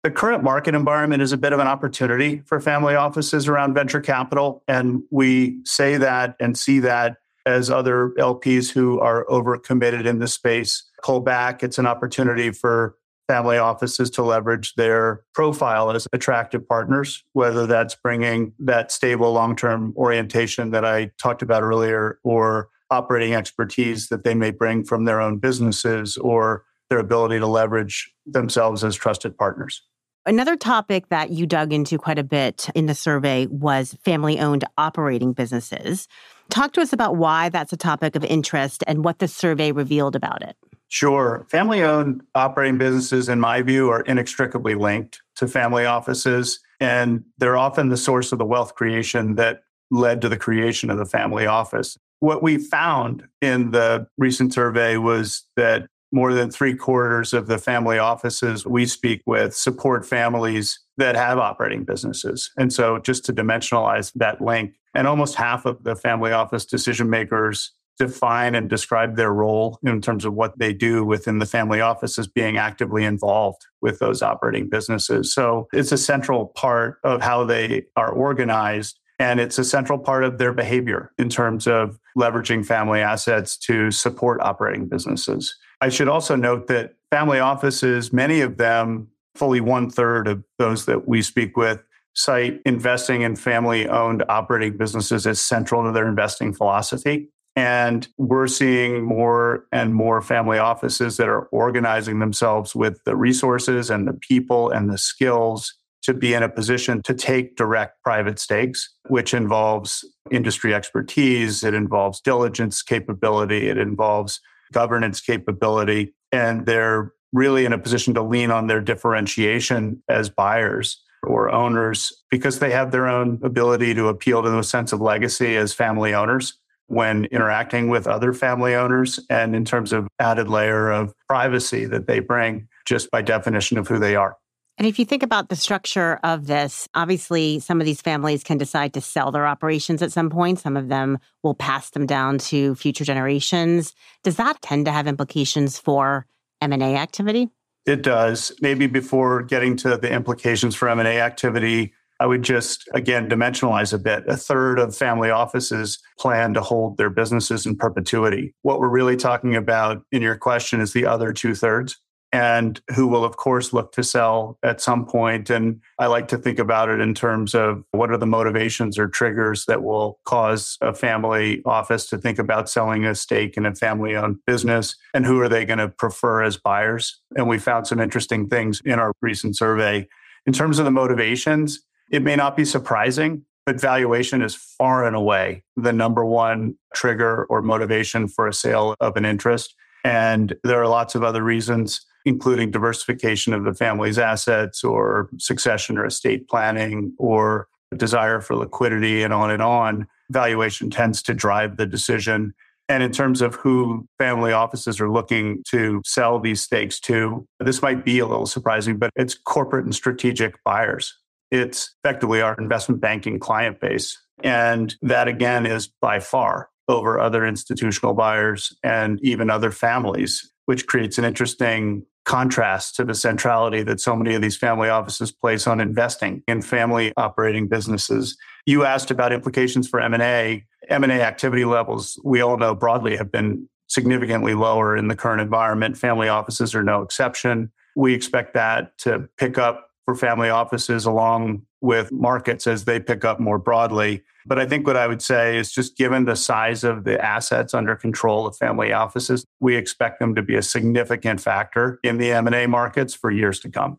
The 0.03 0.11
current 0.11 0.43
market 0.43 0.75
environment 0.75 1.21
is 1.21 1.33
a 1.33 1.37
bit 1.37 1.53
of 1.53 1.59
an 1.59 1.67
opportunity 1.67 2.43
for 2.47 2.59
family 2.59 2.95
offices 2.95 3.47
around 3.47 3.75
venture 3.75 4.01
capital. 4.01 4.65
And 4.67 5.03
we 5.11 5.61
say 5.65 5.99
that 5.99 6.37
and 6.41 6.59
see 6.59 6.81
that 6.81 7.19
as 7.45 7.71
other 7.71 8.15
LPs 8.19 8.71
who 8.71 8.99
are 9.01 9.27
overcommitted 9.27 10.07
in 10.07 10.19
this 10.19 10.33
space 10.35 10.85
pull 11.03 11.21
back. 11.21 11.63
It's 11.63 11.79
an 11.79 11.87
opportunity 11.87 12.51
for 12.51 12.97
family 13.31 13.59
offices 13.59 14.11
to 14.11 14.25
leverage 14.25 14.75
their 14.75 15.23
profile 15.35 15.93
as 15.93 16.09
attractive 16.13 16.69
partners, 16.69 17.23
whether 17.33 17.65
that's 17.65 17.95
bringing 17.95 18.53
that 18.59 18.91
stable 18.91 19.33
long 19.33 19.55
term 19.55 19.95
orientation 19.97 20.73
that 20.73 20.85
I 20.85 21.13
talked 21.23 21.41
about 21.41 21.63
earlier, 21.63 22.19
or 22.25 22.71
operating 22.91 23.33
expertise 23.33 24.09
that 24.09 24.25
they 24.25 24.35
may 24.35 24.51
bring 24.51 24.83
from 24.83 25.05
their 25.05 25.21
own 25.21 25.39
businesses, 25.39 26.17
or 26.17 26.65
their 26.89 26.99
ability 26.99 27.39
to 27.39 27.47
leverage 27.47 28.13
themselves 28.27 28.83
as 28.83 28.97
trusted 28.97 29.39
partners. 29.39 29.81
Another 30.27 30.57
topic 30.57 31.09
that 31.11 31.31
you 31.31 31.47
dug 31.47 31.73
into 31.73 31.99
quite 31.99 32.19
a 32.19 32.25
bit 32.25 32.69
in 32.75 32.87
the 32.87 32.97
survey 32.97 33.47
was 33.47 33.97
family 34.05 34.41
owned 34.41 34.65
operating 34.77 35.35
businesses. 35.35 36.09
Talk 36.51 36.73
to 36.73 36.81
us 36.81 36.93
about 36.93 37.15
why 37.15 37.49
that's 37.49 37.73
a 37.73 37.77
topic 37.77 38.17
of 38.17 38.25
interest 38.25 38.83
and 38.89 39.05
what 39.05 39.21
the 39.21 39.29
survey 39.29 39.71
revealed 39.71 40.17
about 40.17 40.43
it. 40.43 40.57
Sure. 40.91 41.47
Family 41.49 41.85
owned 41.85 42.21
operating 42.35 42.77
businesses, 42.77 43.29
in 43.29 43.39
my 43.39 43.63
view, 43.63 43.91
are 43.91 44.01
inextricably 44.03 44.75
linked 44.75 45.23
to 45.37 45.47
family 45.47 45.87
offices, 45.87 46.59
and 46.81 47.25
they're 47.39 47.57
often 47.57 47.91
the 47.91 47.97
source 47.97 48.33
of 48.33 48.39
the 48.39 48.45
wealth 48.45 48.75
creation 48.75 49.37
that 49.37 49.63
led 49.93 50.21
to 50.21 50.29
the 50.29 50.37
creation 50.37 50.91
of 50.91 50.99
the 50.99 51.07
family 51.07 51.47
office. 51.47 51.97
What 52.19 52.43
we 52.43 52.59
found 52.59 53.23
in 53.41 53.71
the 53.71 54.09
recent 54.19 54.53
survey 54.53 54.97
was 54.97 55.45
that 55.55 55.87
more 56.11 56.35
than 56.35 56.51
three 56.51 56.75
quarters 56.75 57.33
of 57.33 57.47
the 57.47 57.59
family 57.59 57.99
offices 57.99 58.67
we 58.67 58.85
speak 58.85 59.23
with 59.27 59.55
support 59.55 60.05
families 60.05 60.81
that 60.97 61.15
have 61.15 61.39
operating 61.39 61.85
businesses. 61.85 62.51
And 62.59 62.73
so, 62.73 62.99
just 62.99 63.25
to 63.27 63.33
dimensionalize 63.33 64.13
that 64.17 64.41
link, 64.41 64.75
and 64.95 65.07
almost 65.07 65.37
half 65.37 65.67
of 65.67 65.85
the 65.85 65.95
family 65.95 66.33
office 66.33 66.67
decision 66.67 67.09
makers 67.09 67.71
define 68.01 68.55
and 68.55 68.69
describe 68.69 69.17
their 69.17 69.33
role 69.33 69.79
in 69.83 70.01
terms 70.01 70.25
of 70.25 70.35
what 70.35 70.59
they 70.59 70.73
do 70.73 71.05
within 71.05 71.39
the 71.39 71.47
family 71.47 71.81
office 71.81 72.19
as 72.19 72.27
being 72.27 72.57
actively 72.57 73.05
involved 73.05 73.67
with 73.81 73.99
those 73.99 74.23
operating 74.23 74.69
businesses. 74.69 75.33
So, 75.33 75.69
it's 75.73 75.93
a 75.93 75.99
central 75.99 76.47
part 76.47 76.99
of 77.05 77.23
how 77.23 77.45
they 77.45 77.87
are 77.97 78.11
organized. 78.11 78.99
And 79.19 79.39
it's 79.39 79.59
a 79.59 79.65
central 79.65 79.99
part 79.99 80.25
of 80.25 80.39
their 80.39 80.55
behavior 80.55 81.13
in 81.19 81.29
terms 81.29 81.67
of 81.67 81.99
leveraging 82.17 82.65
family 82.65 83.01
assets 83.01 83.59
to 83.59 83.91
support 83.91 84.41
operating 84.41 84.89
businesses. 84.89 85.55
I 85.83 85.91
should 85.91 86.09
also 86.09 86.37
note 86.37 86.69
that 86.69 86.95
family 87.11 87.39
offices, 87.39 88.15
many 88.15 88.41
of 88.41 88.57
them, 88.57 89.09
fully 89.35 89.61
one 89.61 89.91
third 89.91 90.27
of 90.27 90.43
those 90.59 90.87
that 90.87 91.07
we 91.07 91.21
speak 91.21 91.59
with, 91.59 91.83
cite 92.15 92.61
investing 92.65 93.23
in 93.23 93.37
family 93.37 93.89
owned 93.89 94.25
operating 94.29 94.77
businesses 94.77 95.27
as 95.27 95.41
central 95.41 95.85
to 95.85 95.93
their 95.93 96.09
investing 96.09 96.53
philosophy. 96.53 97.29
And 97.57 98.07
we're 98.17 98.47
seeing 98.47 99.03
more 99.03 99.67
and 99.73 99.95
more 99.95 100.23
family 100.23 100.59
offices 100.59 101.17
that 101.17 101.29
are 101.29 101.47
organizing 101.47 102.21
themselves 102.21 102.75
with 102.75 103.03
the 103.05 103.17
resources 103.17 103.91
and 103.91 104.07
the 104.07 104.15
people 104.15 104.71
and 104.71 104.89
the 104.89 104.99
skills 104.99 105.75
to 106.03 106.15
be 106.15 106.33
in 106.33 106.43
a 106.43 106.49
position 106.49 107.03
to 107.03 107.15
take 107.15 107.57
direct 107.57 108.03
private 108.03 108.39
stakes, 108.39 108.95
which 109.09 109.35
involves 109.35 110.05
industry 110.31 110.75
expertise, 110.75 111.63
it 111.63 111.75
involves 111.75 112.21
diligence 112.21 112.83
capability, 112.83 113.69
it 113.69 113.77
involves 113.77 114.41
governance 114.73 115.21
capability. 115.21 116.15
And 116.33 116.65
they're 116.65 117.13
really 117.33 117.65
in 117.65 117.73
a 117.73 117.79
position 117.79 118.15
to 118.15 118.23
lean 118.23 118.51
on 118.51 118.67
their 118.67 118.81
differentiation 118.81 120.03
as 120.09 120.31
buyers 120.31 121.03
or 121.23 121.51
owners 121.51 122.13
because 122.31 122.61
they 122.61 122.71
have 122.71 122.93
their 122.93 123.07
own 123.07 123.39
ability 123.43 123.95
to 123.95 124.09
appeal 124.09 124.43
to 124.43 124.51
the 124.51 124.63
sense 124.63 124.93
of 124.93 125.01
legacy 125.01 125.57
as 125.57 125.75
family 125.75 126.15
owners 126.15 126.55
when 126.91 127.27
interacting 127.27 127.89
with 127.89 128.09
other 128.09 128.33
family 128.33 128.75
owners 128.75 129.21
and 129.31 129.55
in 129.55 129.65
terms 129.65 129.93
of 129.93 130.09
added 130.19 130.49
layer 130.49 130.91
of 130.91 131.15
privacy 131.29 131.85
that 131.85 132.09
they 132.09 132.19
bring 132.19 132.67
just 132.85 133.11
by 133.13 133.23
definition 133.23 133.79
of 133.79 133.87
who 133.87 133.99
they 133.99 134.17
are. 134.17 134.37
And 134.77 134.89
if 134.89 134.99
you 134.99 135.05
think 135.05 135.23
about 135.23 135.51
the 135.51 135.57
structure 135.57 136.19
of 136.25 136.47
this, 136.47 136.89
obviously 136.95 137.61
some 137.61 137.81
of 137.81 137.85
these 137.85 138.01
families 138.01 138.43
can 138.43 138.59
decide 138.59 138.95
to 138.95 139.01
sell 139.01 139.31
their 139.31 139.47
operations 139.47 140.03
at 140.03 140.11
some 140.11 140.31
point. 140.31 140.59
Some 140.59 140.77
of 140.77 140.89
them 140.89 141.19
will 141.45 141.55
pass 141.55 141.91
them 141.91 142.07
down 142.07 142.39
to 142.39 142.75
future 142.75 143.05
generations. 143.05 143.95
Does 144.25 144.37
that 144.37 144.61
tend 144.61 144.87
to 144.87 144.93
have 144.93 145.07
implications 145.07 145.79
for 145.79 146.27
M&A 146.61 146.97
activity? 146.97 147.51
It 147.87 148.03
does. 148.03 148.53
Maybe 148.61 148.87
before 148.87 149.43
getting 149.43 149.77
to 149.77 149.97
the 149.97 150.11
implications 150.11 150.75
for 150.75 150.89
M&A 150.89 151.21
activity, 151.21 151.95
I 152.21 152.27
would 152.27 152.43
just 152.43 152.89
again 152.93 153.29
dimensionalize 153.29 153.93
a 153.93 153.99
bit. 153.99 154.25
A 154.29 154.37
third 154.37 154.79
of 154.79 154.95
family 154.95 155.31
offices 155.31 155.99
plan 156.19 156.55
to 156.55 156.61
hold 156.61 156.99
their 156.99 157.11
businesses 157.11 157.67
in 157.67 157.77
perpetuity. 157.77 158.55
What 158.63 158.79
we're 158.79 158.89
really 158.89 159.17
talking 159.17 159.57
about 159.57 160.03
in 160.13 160.23
your 160.23 160.37
question 160.37 160.81
is 160.81 160.93
the 160.93 161.07
other 161.07 161.33
two 161.33 161.55
thirds 161.55 161.99
and 162.33 162.81
who 162.95 163.09
will, 163.09 163.25
of 163.25 163.37
course, 163.37 163.73
look 163.73 163.93
to 163.93 164.05
sell 164.05 164.59
at 164.63 164.81
some 164.81 165.05
point. 165.05 165.51
And 165.51 165.81
I 165.99 166.07
like 166.07 166.29
to 166.29 166.39
think 166.39 166.59
about 166.59 166.89
it 166.89 167.01
in 167.01 167.15
terms 167.15 167.55
of 167.55 167.83
what 167.91 168.11
are 168.11 168.17
the 168.17 168.27
motivations 168.27 168.99
or 168.99 169.09
triggers 169.09 169.65
that 169.67 169.83
will 169.83 170.21
cause 170.25 170.77
a 170.81 170.95
family 170.95 171.61
office 171.67 172.07
to 172.11 172.19
think 172.19 172.39
about 172.39 172.71
selling 172.71 173.05
a 173.05 173.15
stake 173.15 173.57
in 173.57 173.67
a 173.67 173.75
family 173.75 174.15
owned 174.15 174.37
business, 174.47 174.95
and 175.13 175.27
who 175.27 175.41
are 175.41 175.49
they 175.49 175.65
going 175.65 175.79
to 175.79 175.89
prefer 175.89 176.43
as 176.43 176.57
buyers. 176.57 177.21
And 177.35 177.49
we 177.49 177.59
found 177.59 177.87
some 177.87 177.99
interesting 177.99 178.49
things 178.49 178.81
in 178.85 178.99
our 178.99 179.13
recent 179.21 179.57
survey. 179.57 180.07
In 180.47 180.53
terms 180.53 180.79
of 180.79 180.85
the 180.85 180.91
motivations, 180.91 181.81
it 182.11 182.23
may 182.23 182.37
not 182.37 182.57
be 182.57 182.65
surprising. 182.65 183.45
But 183.67 183.81
valuation 183.81 184.43
is 184.43 184.55
far 184.55 185.05
and 185.05 185.15
away 185.15 185.63
the 185.77 185.93
number 185.93 186.25
one 186.25 186.77
trigger 186.95 187.45
or 187.45 187.61
motivation 187.61 188.27
for 188.27 188.49
a 188.49 188.55
sale 188.55 188.97
of 189.01 189.17
an 189.17 189.25
interest. 189.25 189.75
And 190.03 190.57
there 190.65 190.83
are 190.83 190.89
lots 190.89 191.15
of 191.15 191.23
other 191.23 191.43
reasons 191.43 192.05
including 192.25 192.71
diversification 192.71 193.53
of 193.53 193.65
the 193.65 193.75
family's 193.75 194.19
assets 194.19 194.85
or 194.85 195.31
succession 195.39 195.97
or 195.97 196.05
estate 196.05 196.49
planning 196.49 197.15
or 197.19 197.69
desire 197.97 198.41
for 198.41 198.57
liquidity 198.57 199.23
and 199.23 199.33
on 199.33 199.51
and 199.51 199.63
on, 199.63 200.07
valuation 200.31 200.91
tends 200.91 201.23
to 201.23 201.35
drive 201.35 201.77
the 201.77 201.87
decision. 201.87 202.55
And 202.89 203.03
in 203.03 203.13
terms 203.13 203.41
of 203.41 203.55
who 203.57 204.07
family 204.19 204.53
offices 204.53 205.01
are 205.01 205.11
looking 205.11 205.63
to 205.69 206.03
sell 206.05 206.39
these 206.39 206.61
stakes 206.61 207.01
to, 207.01 207.47
this 207.59 207.83
might 207.83 208.05
be 208.05 208.19
a 208.19 208.27
little 208.27 208.47
surprising, 208.47 208.99
but 208.99 209.11
it's 209.17 209.35
corporate 209.35 209.85
and 209.85 209.95
strategic 209.95 210.63
buyers. 210.65 211.17
It's 211.51 211.95
effectively 212.05 212.41
our 212.41 212.55
investment 212.55 213.01
banking 213.01 213.39
client 213.39 213.81
base. 213.81 214.19
And 214.43 214.95
that 215.03 215.29
again 215.29 215.67
is 215.67 215.89
by 216.01 216.21
far 216.21 216.71
over 216.89 217.21
other 217.21 217.47
institutional 217.47 218.15
buyers 218.15 218.77
and 218.83 219.21
even 219.23 219.51
other 219.51 219.71
families, 219.71 220.51
which 220.67 220.87
creates 220.87 221.19
an 221.19 221.25
interesting 221.25 222.05
contrast 222.25 222.97
to 222.97 223.05
the 223.05 223.15
centrality 223.15 223.83
that 223.83 224.01
so 224.01 224.15
many 224.15 224.35
of 224.35 224.43
these 224.43 224.57
family 224.57 224.89
offices 224.89 225.33
place 225.33 225.67
on 225.67 225.81
investing 225.81 226.43
in 226.47 226.63
family 226.63 227.13
operating 227.17 227.67
businesses. 227.67 228.37
You 228.67 228.85
asked 228.85 229.11
about 229.11 229.33
implications 229.33 229.89
for 229.89 230.01
M&A. 230.01 230.65
M&A 230.89 231.21
activity 231.21 231.65
levels, 231.65 232.21
we 232.25 232.41
all 232.41 232.57
know 232.57 232.75
broadly 232.75 233.17
have 233.17 233.31
been 233.31 233.69
significantly 233.89 234.55
lower 234.55 234.97
in 234.97 235.09
the 235.09 235.17
current 235.17 235.41
environment. 235.41 235.97
Family 235.97 236.29
offices 236.29 236.75
are 236.75 236.83
no 236.83 237.03
exception. 237.03 237.71
We 237.97 238.15
expect 238.15 238.55
that 238.55 238.97
to 238.99 239.29
pick 239.37 239.59
up 239.59 239.90
for 240.11 240.27
family 240.27 240.51
offices 240.51 241.07
along 241.07 241.63
with 241.81 242.11
markets 242.11 242.67
as 242.67 242.85
they 242.85 242.99
pick 242.99 243.25
up 243.25 243.39
more 243.39 243.59
broadly. 243.59 244.25
But 244.45 244.59
I 244.59 244.67
think 244.67 244.87
what 244.87 244.97
I 244.97 245.07
would 245.07 245.23
say 245.23 245.57
is 245.57 245.71
just 245.71 245.97
given 245.97 246.25
the 246.25 246.35
size 246.35 246.83
of 246.83 247.05
the 247.05 247.23
assets 247.25 247.75
under 247.75 247.95
control 247.95 248.47
of 248.47 248.57
family 248.57 248.93
offices, 248.93 249.47
we 249.61 249.77
expect 249.77 250.19
them 250.19 250.35
to 250.35 250.43
be 250.43 250.57
a 250.57 250.63
significant 250.63 251.41
factor 251.41 252.01
in 252.03 252.19
the 252.19 252.33
M&A 252.33 252.67
markets 252.67 253.15
for 253.15 253.31
years 253.31 253.61
to 253.61 253.71
come. 253.71 253.99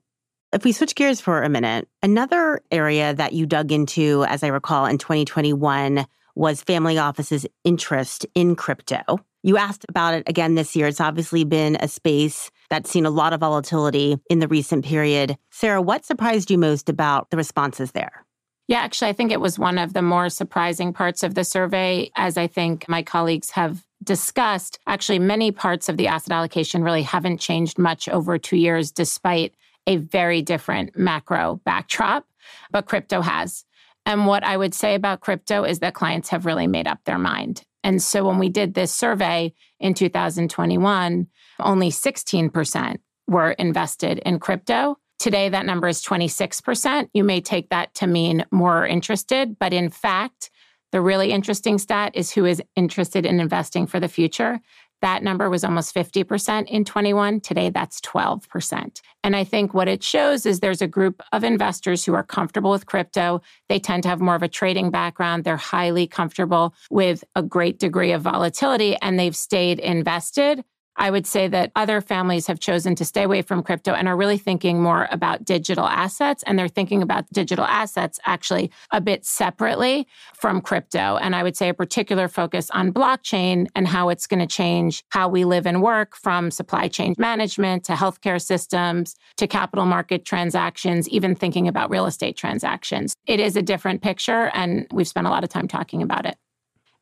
If 0.52 0.66
we 0.66 0.74
switch 0.74 0.96
gears 0.96 1.22
for 1.22 1.44
a 1.44 1.50
minute, 1.50 1.88
another 2.04 2.62
area 2.72 3.14
that 3.14 3.32
you 3.32 3.46
dug 3.46 3.72
into, 3.72 4.26
as 4.28 4.44
I 4.44 4.48
recall, 4.48 4.86
in 4.86 4.98
2021 4.98 6.06
was 6.36 6.62
family 6.62 6.98
offices' 6.98 7.46
interest 7.64 8.26
in 8.36 8.58
crypto. 8.58 9.04
You 9.44 9.58
asked 9.58 9.86
about 9.90 10.14
it 10.14 10.24
again 10.28 10.56
this 10.56 10.76
year. 10.76 10.88
It's 10.88 11.02
obviously 11.02 11.44
been 11.44 11.78
a 11.80 11.88
space 11.88 12.52
that's 12.70 12.92
seen 12.92 13.06
a 13.06 13.10
lot 13.10 13.34
of 13.34 13.40
volatility 13.40 14.18
in 14.30 14.40
the 14.40 14.48
recent 14.48 14.86
period. 14.86 15.38
Sara, 15.50 15.82
what 15.82 16.06
surprised 16.06 16.52
you 16.52 16.58
most 16.58 16.90
about 16.90 17.30
the 17.32 17.38
responses 17.38 17.92
there? 17.92 18.26
Yeah, 18.68 18.80
actually, 18.80 19.10
I 19.10 19.14
think 19.14 19.32
it 19.32 19.42
was 19.42 19.60
one 19.60 19.78
of 19.78 19.94
the 19.94 20.02
more 20.02 20.30
surprising 20.30 20.94
parts 20.94 21.24
of 21.24 21.36
the 21.36 21.44
survey. 21.44 22.12
As 22.16 22.38
I 22.38 22.48
think 22.48 22.88
my 22.88 23.02
colleagues 23.02 23.50
have 23.52 23.84
discussed, 24.04 24.80
actually, 24.88 25.20
many 25.20 25.52
parts 25.52 25.90
of 25.90 25.98
the 25.98 26.08
asset 26.08 26.32
allocation 26.32 26.84
really 26.84 27.04
haven't 27.04 27.40
changed 27.40 27.78
much 27.78 28.08
over 28.08 28.38
two 28.38 28.58
years, 28.58 28.92
despite 28.92 29.56
a 29.88 29.98
very 29.98 30.42
different 30.42 30.98
macro 30.98 31.60
backdrop, 31.66 32.26
but 32.72 32.86
crypto 32.86 33.22
has. 33.22 33.66
And 34.06 34.26
what 34.26 34.44
I 34.44 34.56
would 34.56 34.74
say 34.74 34.96
about 34.96 35.20
crypto 35.20 35.64
is 35.64 35.80
that 35.80 35.94
clients 35.94 36.30
have 36.30 36.46
really 36.46 36.68
made 36.68 36.88
up 36.88 37.04
their 37.04 37.20
mind. 37.20 37.64
And 37.84 38.02
so 38.02 38.26
when 38.26 38.38
we 38.38 38.50
did 38.50 38.74
this 38.74 38.94
survey 38.94 39.54
in 39.80 39.94
2021, 39.94 41.28
only 41.60 41.90
16% 41.90 42.98
were 43.28 43.52
invested 43.52 44.20
in 44.20 44.40
crypto. 44.40 44.98
Today, 45.20 45.50
that 45.50 45.66
number 45.66 45.88
is 45.88 46.04
26%. 46.04 47.10
You 47.14 47.24
may 47.24 47.42
take 47.42 47.70
that 47.70 47.94
to 47.96 48.08
mean 48.08 48.46
more 48.52 48.86
interested, 48.86 49.58
but 49.60 49.74
in 49.74 49.90
fact, 49.90 50.50
the 50.92 51.02
really 51.02 51.32
interesting 51.32 51.78
stat 51.78 52.12
is 52.16 52.32
who 52.32 52.46
is 52.46 52.62
interested 52.76 53.26
in 53.26 53.40
investing 53.40 53.88
for 53.88 54.00
the 54.00 54.10
future. 54.10 54.60
That 55.02 55.24
number 55.24 55.50
was 55.50 55.64
almost 55.64 55.94
50% 55.96 56.68
in 56.68 56.86
21. 56.86 57.42
Today, 57.42 57.70
that's 57.70 58.00
12%. 58.02 59.02
And 59.24 59.36
I 59.36 59.44
think 59.44 59.74
what 59.74 59.88
it 59.88 60.04
shows 60.04 60.46
is 60.46 60.60
there's 60.60 60.82
a 60.82 60.88
group 60.88 61.22
of 61.32 61.44
investors 61.44 62.06
who 62.06 62.14
are 62.14 62.24
comfortable 62.24 62.72
with 62.72 62.86
crypto. 62.86 63.42
They 63.70 63.80
tend 63.80 64.04
to 64.04 64.10
have 64.10 64.22
more 64.22 64.36
of 64.36 64.44
a 64.44 64.48
trading 64.48 64.92
background. 64.92 65.44
They're 65.44 65.58
highly 65.58 66.08
comfortable 66.08 66.74
with 66.90 67.24
a 67.36 67.44
great 67.44 67.80
degree 67.80 68.12
of 68.12 68.22
volatility 68.22 68.96
and 69.02 69.20
they've 69.20 69.36
stayed 69.36 69.80
invested 69.80 70.64
I 70.98 71.10
would 71.10 71.26
say 71.26 71.48
that 71.48 71.72
other 71.76 72.02
families 72.02 72.48
have 72.48 72.60
chosen 72.60 72.96
to 72.96 73.06
stay 73.06 73.24
away 73.24 73.42
from 73.42 73.64
crypto 73.64 73.94
and 73.94 74.08
are 74.08 74.16
really 74.16 74.38
thinking 74.38 74.82
more 74.82 75.08
about 75.12 75.46
digital 75.46 75.86
assets. 75.86 76.44
And 76.46 76.60
they're 76.60 76.68
thinking 76.68 77.02
about 77.02 77.30
digital 77.32 77.66
assets 77.66 78.20
actually 78.26 78.72
a 78.92 79.02
bit 79.02 79.26
separately 79.26 80.08
from 80.34 80.62
crypto. 80.62 81.18
And 81.18 81.36
I 81.36 81.44
would 81.44 81.56
say 81.56 81.70
a 81.70 81.74
particular 81.74 82.28
focus 82.28 82.70
on 82.72 82.94
blockchain 82.94 83.68
and 83.76 83.88
how 83.88 84.10
it's 84.10 84.28
going 84.28 84.40
to 84.40 84.48
change 84.48 85.04
how 85.10 85.28
we 85.30 85.46
live 85.46 85.66
and 85.66 85.82
work 85.82 86.16
from 86.16 86.52
supply 86.52 86.88
chain 86.88 87.16
management 87.18 87.84
to 87.86 87.94
healthcare 87.94 88.42
systems 88.42 89.16
to 89.38 89.48
capital 89.48 89.86
market 89.86 90.26
transactions, 90.26 91.08
even 91.10 91.36
thinking 91.36 91.68
about 91.68 91.90
real 91.90 92.06
estate 92.06 92.36
transactions. 92.36 93.16
It 93.26 93.40
is 93.40 93.56
a 93.56 93.62
different 93.62 94.02
picture, 94.02 94.52
and 94.54 94.88
we've 94.92 95.08
spent 95.08 95.28
a 95.28 95.30
lot 95.30 95.44
of 95.44 95.50
time 95.50 95.68
talking 95.68 96.02
about 96.02 96.26
it. 96.26 96.38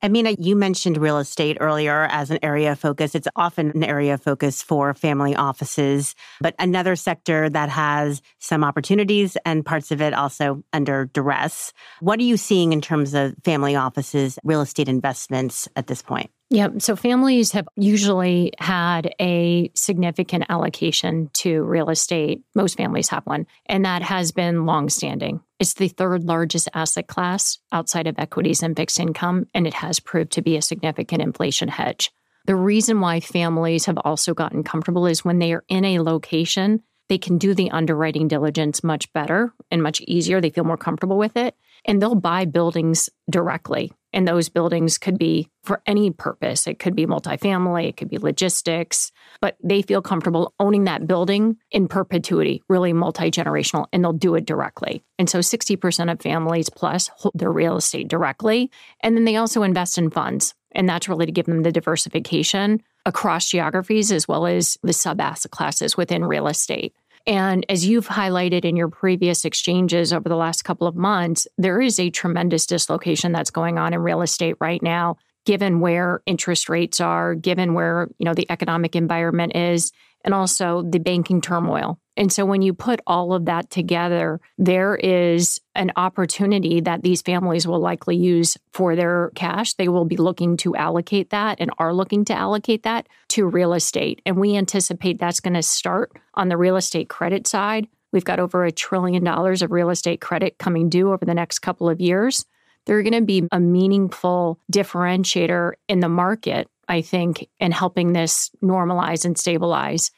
Amina, 0.02 0.32
you 0.40 0.56
mentioned 0.56 0.96
real 0.96 1.18
estate 1.18 1.58
earlier 1.60 2.06
as 2.10 2.32
an 2.32 2.40
area 2.42 2.72
of 2.72 2.80
focus. 2.80 3.16
It's 3.16 3.28
often 3.36 3.72
an 3.72 3.84
area 3.84 4.14
of 4.14 4.22
focus 4.22 4.64
for 4.64 4.94
family 4.94 5.36
offices, 5.36 6.16
but 6.40 6.56
another 6.58 6.96
sector 6.96 7.50
that 7.50 7.68
has 7.68 8.22
some 8.40 8.64
opportunities 8.64 9.36
and 9.46 9.66
parts 9.66 9.92
of 9.92 10.02
it 10.02 10.14
also 10.14 10.64
under 10.72 11.08
duress. 11.08 11.74
What 12.00 12.18
are 12.20 12.24
you 12.24 12.38
seeing 12.38 12.72
in 12.72 12.80
terms 12.80 13.14
of 13.14 13.36
family 13.44 13.76
offices, 13.76 14.40
real 14.46 14.62
estate 14.62 14.88
investments 14.88 15.68
at 15.76 15.88
this 15.88 16.02
point? 16.02 16.32
Yeah. 16.52 16.70
So 16.80 16.96
families 16.96 17.52
have 17.52 17.68
usually 17.76 18.54
had 18.58 19.14
a 19.22 19.70
significant 19.76 20.46
allocation 20.50 21.30
to 21.34 21.62
real 21.62 21.92
estate. 21.92 22.42
Most 22.56 22.76
families 22.76 23.10
have 23.10 23.24
one, 23.26 23.46
and 23.68 23.86
that 23.86 24.02
has 24.02 24.32
been 24.32 24.66
longstanding. 24.66 25.42
It's 25.60 25.76
the 25.76 25.90
third 25.90 26.24
largest 26.24 26.68
asset 26.74 27.08
class 27.08 27.60
outside 27.72 28.08
of 28.08 28.18
equities 28.18 28.64
and 28.64 28.76
fixed 28.76 29.00
income, 29.00 29.46
and 29.54 29.68
it 29.68 29.76
has 29.76 30.00
proved 30.00 30.32
to 30.34 30.42
be 30.42 30.58
a 30.58 30.62
significant 30.62 31.22
inflation 31.22 31.68
hedge. 31.68 32.12
The 32.46 32.56
reason 32.56 33.00
why 33.00 33.20
families 33.20 33.86
have 33.86 34.00
also 34.00 34.34
gotten 34.34 34.64
comfortable 34.64 35.06
is 35.06 35.24
when 35.24 35.38
they 35.38 35.54
are 35.54 35.64
in 35.70 35.86
a 35.86 36.00
location, 36.00 36.82
they 37.10 37.20
can 37.20 37.38
do 37.38 37.54
the 37.54 37.70
underwriting 37.70 38.28
diligence 38.28 38.84
much 38.84 39.12
better 39.14 39.54
and 39.70 39.84
much 39.84 40.02
easier. 40.02 40.42
They 40.42 40.50
feel 40.50 40.64
more 40.64 40.78
comfortable 40.78 41.18
with 41.20 41.38
it, 41.38 41.56
and 41.86 42.02
they'll 42.02 42.16
buy 42.16 42.46
buildings 42.46 43.08
directly 43.30 43.92
and 44.14 44.28
those 44.28 44.50
buildings 44.50 44.98
could 44.98 45.18
be 45.18 45.50
for 45.64 45.82
any 45.86 46.12
purpose. 46.12 46.68
It 46.68 46.80
could 46.80 46.96
be 46.96 47.06
multifamily, 47.06 47.90
it 47.90 47.98
could 47.98 48.10
be 48.10 48.18
logistics, 48.18 49.12
but 49.42 49.56
they 49.64 49.82
feel 49.82 50.02
comfortable 50.02 50.54
owning 50.60 50.86
that 50.86 51.08
building 51.08 51.58
in 51.72 51.88
perpetuity, 51.88 52.64
really 52.70 52.94
multi 52.94 53.30
generational, 53.30 53.86
and 53.94 54.04
they'll 54.04 54.14
do 54.14 54.36
it 54.36 54.46
directly. 54.46 55.04
And 55.18 55.30
so 55.30 55.40
60% 55.40 56.12
of 56.12 56.22
families 56.22 56.70
plus 56.70 57.10
hold 57.10 57.34
their 57.36 57.52
real 57.52 57.78
estate 57.78 58.08
directly. 58.08 58.72
And 59.02 59.16
then 59.16 59.26
they 59.26 59.36
also 59.36 59.64
invest 59.64 59.98
in 59.98 60.10
funds. 60.10 60.56
And 60.72 60.88
that's 60.88 61.10
really 61.10 61.26
to 61.26 61.32
give 61.32 61.48
them 61.48 61.64
the 61.64 61.72
diversification 61.72 62.82
across 63.06 63.50
geographies 63.50 64.12
as 64.12 64.28
well 64.28 64.46
as 64.46 64.78
the 64.84 64.94
sub 64.94 65.20
asset 65.20 65.52
classes 65.52 65.98
within 65.98 66.26
real 66.26 66.48
estate. 66.48 66.94
And 67.28 67.66
as 67.70 67.86
you've 67.86 68.08
highlighted 68.08 68.66
in 68.66 68.76
your 68.76 68.90
previous 68.90 69.46
exchanges 69.46 70.14
over 70.14 70.28
the 70.28 70.36
last 70.36 70.64
couple 70.64 70.88
of 70.88 70.96
months, 70.96 71.48
there 71.58 71.82
is 71.82 72.00
a 72.00 72.10
tremendous 72.10 72.66
dislocation 72.66 73.32
that's 73.32 73.52
going 73.52 73.78
on 73.78 73.94
in 73.94 74.00
real 74.00 74.22
estate 74.22 74.56
right 74.60 74.82
now 74.82 75.18
given 75.46 75.80
where 75.80 76.22
interest 76.28 76.70
rates 76.70 77.00
are, 77.00 77.34
given 77.34 77.74
where, 77.74 78.08
you 78.20 78.26
know, 78.26 78.34
the 78.34 78.46
economic 78.52 78.96
environment 78.96 79.56
is, 79.56 79.92
and 80.24 80.34
also 80.34 80.84
the 80.84 81.00
banking 81.00 81.42
turmoil. 81.42 82.00
And 82.18 82.34
so 82.34 82.46
when 82.46 82.62
you 82.62 82.74
put 82.74 83.00
all 83.08 83.34
of 83.34 83.46
that 83.46 83.70
together, 83.70 84.42
there 84.58 84.96
is 84.96 85.62
an 85.74 85.92
opportunity 85.96 86.82
that 86.82 87.02
these 87.02 87.22
families 87.22 87.66
will 87.66 87.80
likely 87.80 88.18
use 88.18 88.58
for 88.74 88.96
their 88.96 89.32
cash. 89.36 89.74
They 89.76 89.88
will 89.88 90.06
be 90.06 90.18
looking 90.18 90.58
to 90.58 90.76
allocate 90.76 91.30
that 91.30 91.62
and 91.62 91.72
are 91.78 91.94
looking 91.94 92.26
to 92.26 92.34
allocate 92.34 92.84
that 92.84 93.08
to 93.30 93.48
real 93.48 93.74
estate. 93.74 94.22
And 94.26 94.38
we 94.38 94.58
anticipate 94.58 95.20
that's 95.20 95.40
going 95.40 95.54
to 95.54 95.64
start 95.64 96.12
on 96.34 96.50
the 96.50 96.58
real 96.58 96.76
estate 96.76 97.08
credit 97.08 97.48
side. 97.48 97.88
We've 98.12 98.26
got 98.26 98.40
over 98.40 98.66
a 98.66 98.72
trillion 98.72 99.24
dollars 99.24 99.62
of 99.62 99.72
real 99.72 99.90
estate 99.90 100.20
credit 100.20 100.58
coming 100.58 100.90
due 100.90 101.14
over 101.14 101.26
the 101.26 101.34
next 101.34 101.60
couple 101.60 101.90
of 101.90 102.02
years. 102.02 102.46
They're 102.86 103.04
going 103.04 103.14
to 103.14 103.22
be 103.22 103.48
a 103.52 103.60
meaningful 103.60 104.60
differentiator 104.72 105.74
in 105.88 106.00
the 106.00 106.10
market, 106.10 106.68
I 106.88 107.02
think, 107.02 107.48
in 107.60 107.72
helping 107.72 108.14
this 108.14 108.50
normalize 108.64 109.26
and 109.26 109.38
stabilize. 109.38 110.12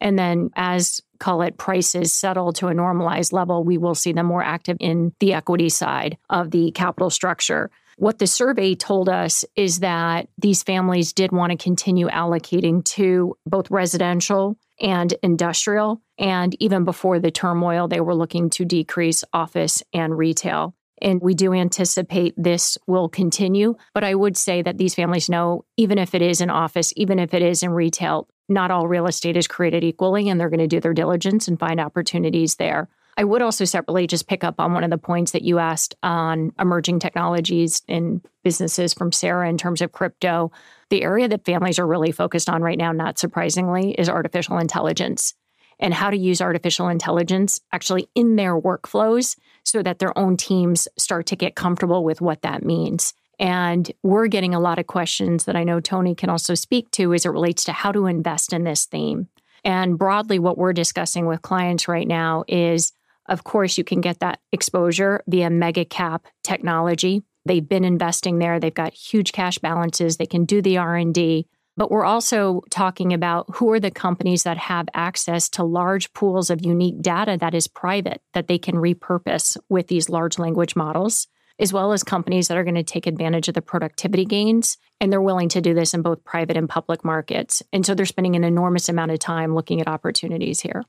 And 0.00 0.18
then 0.18 0.50
as 0.54 1.00
call 1.18 1.42
it 1.42 1.58
prices 1.58 2.12
settle 2.12 2.52
to 2.54 2.68
a 2.68 2.74
normalized 2.74 3.32
level, 3.32 3.64
we 3.64 3.78
will 3.78 3.94
see 3.94 4.12
them 4.12 4.26
more 4.26 4.42
active 4.42 4.76
in 4.80 5.12
the 5.20 5.34
equity 5.34 5.68
side 5.68 6.16
of 6.30 6.50
the 6.50 6.70
capital 6.72 7.10
structure. 7.10 7.70
What 7.96 8.20
the 8.20 8.28
survey 8.28 8.76
told 8.76 9.08
us 9.08 9.44
is 9.56 9.80
that 9.80 10.28
these 10.38 10.62
families 10.62 11.12
did 11.12 11.32
want 11.32 11.50
to 11.50 11.58
continue 11.58 12.06
allocating 12.06 12.84
to 12.94 13.36
both 13.44 13.72
residential 13.72 14.56
and 14.80 15.12
industrial. 15.22 16.00
And 16.16 16.54
even 16.62 16.84
before 16.84 17.18
the 17.18 17.32
turmoil, 17.32 17.88
they 17.88 18.00
were 18.00 18.14
looking 18.14 18.50
to 18.50 18.64
decrease 18.64 19.24
office 19.32 19.82
and 19.92 20.16
retail. 20.16 20.76
And 21.02 21.20
we 21.20 21.34
do 21.34 21.52
anticipate 21.52 22.34
this 22.36 22.78
will 22.86 23.08
continue. 23.08 23.74
But 23.94 24.04
I 24.04 24.14
would 24.14 24.36
say 24.36 24.62
that 24.62 24.78
these 24.78 24.94
families 24.94 25.28
know, 25.28 25.64
even 25.76 25.98
if 25.98 26.14
it 26.14 26.22
is 26.22 26.40
in 26.40 26.50
office, 26.50 26.92
even 26.96 27.18
if 27.18 27.34
it 27.34 27.42
is 27.42 27.62
in 27.62 27.70
retail, 27.70 28.28
not 28.48 28.70
all 28.70 28.88
real 28.88 29.06
estate 29.06 29.36
is 29.36 29.46
created 29.46 29.84
equally, 29.84 30.28
and 30.28 30.40
they're 30.40 30.50
going 30.50 30.58
to 30.58 30.66
do 30.66 30.80
their 30.80 30.94
diligence 30.94 31.48
and 31.48 31.58
find 31.58 31.80
opportunities 31.80 32.56
there. 32.56 32.88
I 33.16 33.24
would 33.24 33.42
also 33.42 33.64
separately 33.64 34.06
just 34.06 34.28
pick 34.28 34.44
up 34.44 34.60
on 34.60 34.74
one 34.74 34.84
of 34.84 34.90
the 34.90 34.96
points 34.98 35.32
that 35.32 35.42
you 35.42 35.58
asked 35.58 35.96
on 36.04 36.52
emerging 36.58 37.00
technologies 37.00 37.82
in 37.88 38.22
businesses 38.44 38.94
from 38.94 39.10
Sara 39.10 39.48
in 39.48 39.58
terms 39.58 39.82
of 39.82 39.90
crypto. 39.90 40.52
The 40.90 41.02
area 41.02 41.26
that 41.26 41.44
families 41.44 41.80
are 41.80 41.86
really 41.86 42.12
focused 42.12 42.48
on 42.48 42.62
right 42.62 42.78
now, 42.78 42.92
not 42.92 43.18
surprisingly, 43.18 43.90
is 43.92 44.08
artificial 44.08 44.58
intelligence 44.58 45.34
and 45.80 45.94
how 45.94 46.10
to 46.10 46.16
use 46.16 46.40
artificial 46.40 46.88
intelligence 46.88 47.60
actually 47.72 48.08
in 48.14 48.36
their 48.36 48.58
workflows 48.58 49.36
so 49.64 49.82
that 49.82 49.98
their 49.98 50.16
own 50.16 50.36
teams 50.36 50.88
start 50.96 51.26
to 51.26 51.36
get 51.36 51.56
comfortable 51.56 52.04
with 52.04 52.20
what 52.20 52.42
that 52.42 52.64
means. 52.64 53.14
And 53.38 53.90
we're 54.02 54.26
getting 54.26 54.54
a 54.54 54.60
lot 54.60 54.78
of 54.78 54.86
questions 54.86 55.44
that 55.44 55.56
I 55.56 55.64
know 55.64 55.80
Tony 55.80 56.14
can 56.14 56.30
also 56.30 56.54
speak 56.54 56.90
to 56.92 57.14
as 57.14 57.24
it 57.24 57.30
relates 57.30 57.64
to 57.64 57.72
how 57.72 57.92
to 57.92 58.06
invest 58.06 58.52
in 58.52 58.64
this 58.64 58.86
theme. 58.86 59.28
And 59.64 59.98
broadly, 59.98 60.38
what 60.38 60.58
we're 60.58 60.72
discussing 60.72 61.26
with 61.26 61.42
clients 61.42 61.88
right 61.88 62.06
now 62.06 62.44
is 62.48 62.92
of 63.28 63.44
course, 63.44 63.76
you 63.76 63.84
can 63.84 64.00
get 64.00 64.20
that 64.20 64.40
exposure 64.52 65.22
via 65.28 65.50
mega 65.50 65.84
cap 65.84 66.26
technology. 66.42 67.22
They've 67.44 67.66
been 67.66 67.84
investing 67.84 68.38
there. 68.38 68.58
They've 68.58 68.74
got 68.74 68.94
huge 68.94 69.32
cash 69.32 69.58
balances. 69.58 70.16
They 70.16 70.26
can 70.26 70.44
do 70.44 70.62
the 70.62 70.78
R&D. 70.78 71.46
But 71.76 71.90
we're 71.90 72.04
also 72.04 72.62
talking 72.70 73.12
about 73.12 73.46
who 73.56 73.70
are 73.70 73.78
the 73.78 73.90
companies 73.90 74.42
that 74.42 74.56
have 74.56 74.88
access 74.94 75.48
to 75.50 75.62
large 75.62 76.12
pools 76.12 76.50
of 76.50 76.64
unique 76.64 77.00
data 77.00 77.36
that 77.38 77.54
is 77.54 77.68
private 77.68 78.20
that 78.34 78.48
they 78.48 78.58
can 78.58 78.76
repurpose 78.76 79.56
with 79.68 79.86
these 79.86 80.08
large 80.08 80.38
language 80.38 80.74
models 80.74 81.28
as 81.58 81.72
well 81.72 81.92
as 81.92 82.02
companies 82.04 82.48
that 82.48 82.56
are 82.56 82.64
going 82.64 82.74
to 82.74 82.82
take 82.82 83.06
advantage 83.06 83.48
of 83.48 83.54
the 83.54 83.62
productivity 83.62 84.24
gains. 84.24 84.78
And 85.00 85.12
they're 85.12 85.20
willing 85.20 85.48
to 85.50 85.60
do 85.60 85.74
this 85.74 85.94
in 85.94 86.02
both 86.02 86.24
private 86.24 86.56
and 86.56 86.68
public 86.68 87.04
markets. 87.04 87.62
And 87.72 87.84
so 87.84 87.94
they're 87.94 88.06
spending 88.06 88.36
an 88.36 88.44
enormous 88.44 88.88
amount 88.88 89.10
of 89.10 89.18
time 89.18 89.54
looking 89.54 89.80
at 89.80 89.88
opportunities 89.88 90.60
here. 90.60 90.82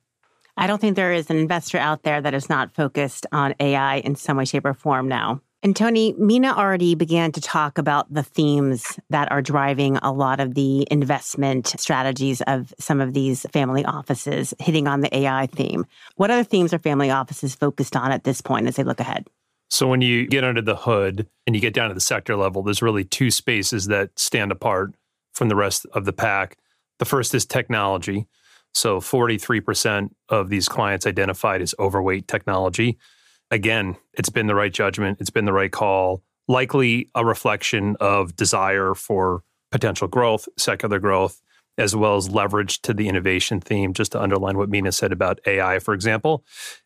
I 0.58 0.67
don't 0.67 0.79
think 0.82 0.95
there 0.95 1.13
is 1.13 1.29
an 1.29 1.38
investor 1.38 1.77
out 1.77 2.03
there 2.03 2.19
that 2.21 2.34
is 2.34 2.49
not 2.49 2.75
focused 2.75 3.25
on 3.32 3.55
AI 3.60 3.97
in 3.97 4.15
some 4.15 4.38
way, 4.38 4.45
shape, 4.45 4.65
or 4.65 4.73
form 4.73 5.08
now. 5.08 5.41
And 5.62 5.75
Tony, 5.75 6.13
Meena 6.13 6.55
already 6.55 6.95
began 6.95 7.34
to 7.34 7.41
talk 7.41 7.77
about 7.77 8.13
the 8.13 8.23
themes 8.23 8.97
that 9.10 9.29
are 9.29 9.41
driving 9.41 9.97
a 9.97 10.12
lot 10.12 10.39
of 10.39 10.55
the 10.55 10.88
investment 10.89 11.67
strategies 11.77 12.41
of 12.41 12.73
some 12.79 13.01
of 13.01 13.13
these 13.13 13.45
family 13.51 13.84
offices, 13.84 14.53
hitting 14.60 14.88
on 14.88 15.01
the 15.01 15.13
AI 15.15 15.47
theme. 15.47 15.86
What 16.15 16.32
other 16.32 16.45
themes 16.45 16.73
are 16.73 16.79
family 16.79 17.12
offices 17.12 17.55
focused 17.55 17.97
on 17.97 18.13
at 18.13 18.23
this 18.23 18.39
point 18.39 18.67
as 18.67 18.77
they 18.77 18.84
look 18.84 19.01
ahead? 19.01 19.27
So 19.69 19.88
when 19.88 20.01
you 20.01 20.27
get 20.27 20.43
under 20.43 20.62
the 20.62 20.75
hood 20.75 21.27
and 21.45 21.55
you 21.55 21.62
get 21.62 21.73
down 21.73 21.89
to 21.89 21.93
the 21.93 22.01
sector 22.01 22.36
level, 22.36 22.63
there's 22.63 22.82
really 22.82 23.03
two 23.03 23.32
spaces 23.32 23.86
that 23.88 24.17
stand 24.17 24.51
apart 24.51 24.95
from 25.34 25.49
the 25.49 25.55
rest 25.55 25.86
of 25.93 26.05
the 26.05 26.13
pack. 26.13 26.58
The 26.97 27.05
first 27.05 27.34
is 27.36 27.45
technology. 27.45 28.27
So 28.73 28.99
43% 28.99 30.10
of 30.29 30.49
these 30.49 30.67
clients 30.67 31.05
identified 31.05 31.62
as 31.62 31.75
overweight 31.79 32.27
technology. 32.27 32.97
Again, 33.51 33.95
it's 34.13 34.29
been 34.29 34.47
the 34.47 34.55
right 34.55 34.73
judgment, 34.73 35.19
it's 35.19 35.32
been 35.32 35.45
the 35.45 35.53
right 35.53 35.71
call, 35.71 36.23
likely 36.47 37.10
a 37.15 37.25
reflection 37.25 37.95
of 37.99 38.36
desire 38.36 38.93
for 38.93 39.43
potential 39.71 40.08
growth, 40.08 40.47
secular 40.58 40.99
growth, 40.99 41.41
as 41.77 41.95
well 41.95 42.15
as 42.15 42.29
leverage 42.29 42.82
to 42.82 42.93
the 42.93 43.08
innovation 43.08 43.60
theme, 43.60 43.93
just 43.93 44.12
to 44.12 44.21
underline 44.21 44.58
what 44.58 44.69
Meena 44.69 44.93
said 44.93 45.12
about 45.12 45.39
AI, 45.47 45.79
for 45.79 45.93
example. 45.93 46.43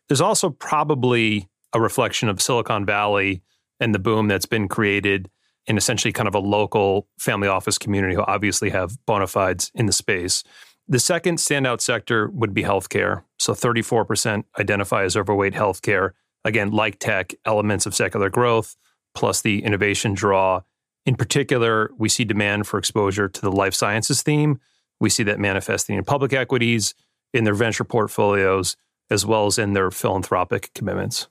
There's 0.08 0.20
also 0.20 0.50
probably 0.50 1.48
a 1.74 1.80
reflection 1.80 2.28
of 2.28 2.40
Silicon 2.40 2.86
Valley 2.86 3.42
and 3.80 3.94
the 3.94 3.98
boom 3.98 4.28
that's 4.28 4.46
been 4.46 4.68
created 4.68 5.28
in 5.66 5.76
essentially 5.76 6.12
kind 6.12 6.28
of 6.28 6.34
a 6.34 6.40
local 6.40 7.08
family 7.18 7.48
office 7.48 7.78
community 7.78 8.14
who 8.14 8.22
obviously 8.22 8.70
have 8.70 8.96
bona 9.06 9.26
fides 9.26 9.70
in 9.74 9.86
the 9.86 9.92
space. 9.92 10.44
The 10.86 11.00
second 11.00 11.38
standout 11.38 11.80
sector 11.80 12.28
would 12.28 12.52
be 12.52 12.62
healthcare. 12.62 13.24
So 13.38 13.54
34% 13.54 14.44
identify 14.58 15.04
as 15.04 15.16
overweight 15.16 15.54
healthcare. 15.54 16.10
Again, 16.44 16.70
like 16.70 16.98
tech, 16.98 17.34
elements 17.46 17.86
of 17.86 17.94
secular 17.94 18.28
growth, 18.28 18.76
plus 19.14 19.40
the 19.40 19.64
innovation 19.64 20.12
draw. 20.12 20.60
In 21.06 21.16
particular, 21.16 21.90
we 21.96 22.08
see 22.08 22.24
demand 22.24 22.66
for 22.66 22.78
exposure 22.78 23.28
to 23.28 23.40
the 23.40 23.52
life 23.52 23.74
sciences 23.74 24.22
theme, 24.22 24.60
We 25.00 25.10
see 25.10 25.22
that 25.24 25.40
manifesting 25.40 25.96
in 25.96 26.04
public 26.04 26.32
equities, 26.32 26.94
in 27.32 27.44
their 27.44 27.54
venture 27.54 27.84
portfolios, 27.84 28.76
as 29.10 29.26
well 29.26 29.46
as 29.46 29.58
in 29.58 29.72
their 29.72 29.90
philanthropic 29.90 30.70
commitments. 30.74 31.28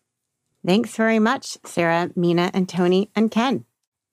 Thanks 0.65 0.95
very 0.95 1.19
much, 1.19 1.57
Sara, 1.65 2.09
Meena, 2.17 2.49
and 2.53 2.69
Tony, 2.69 3.09
and 3.15 3.29
Ken. 3.29 3.65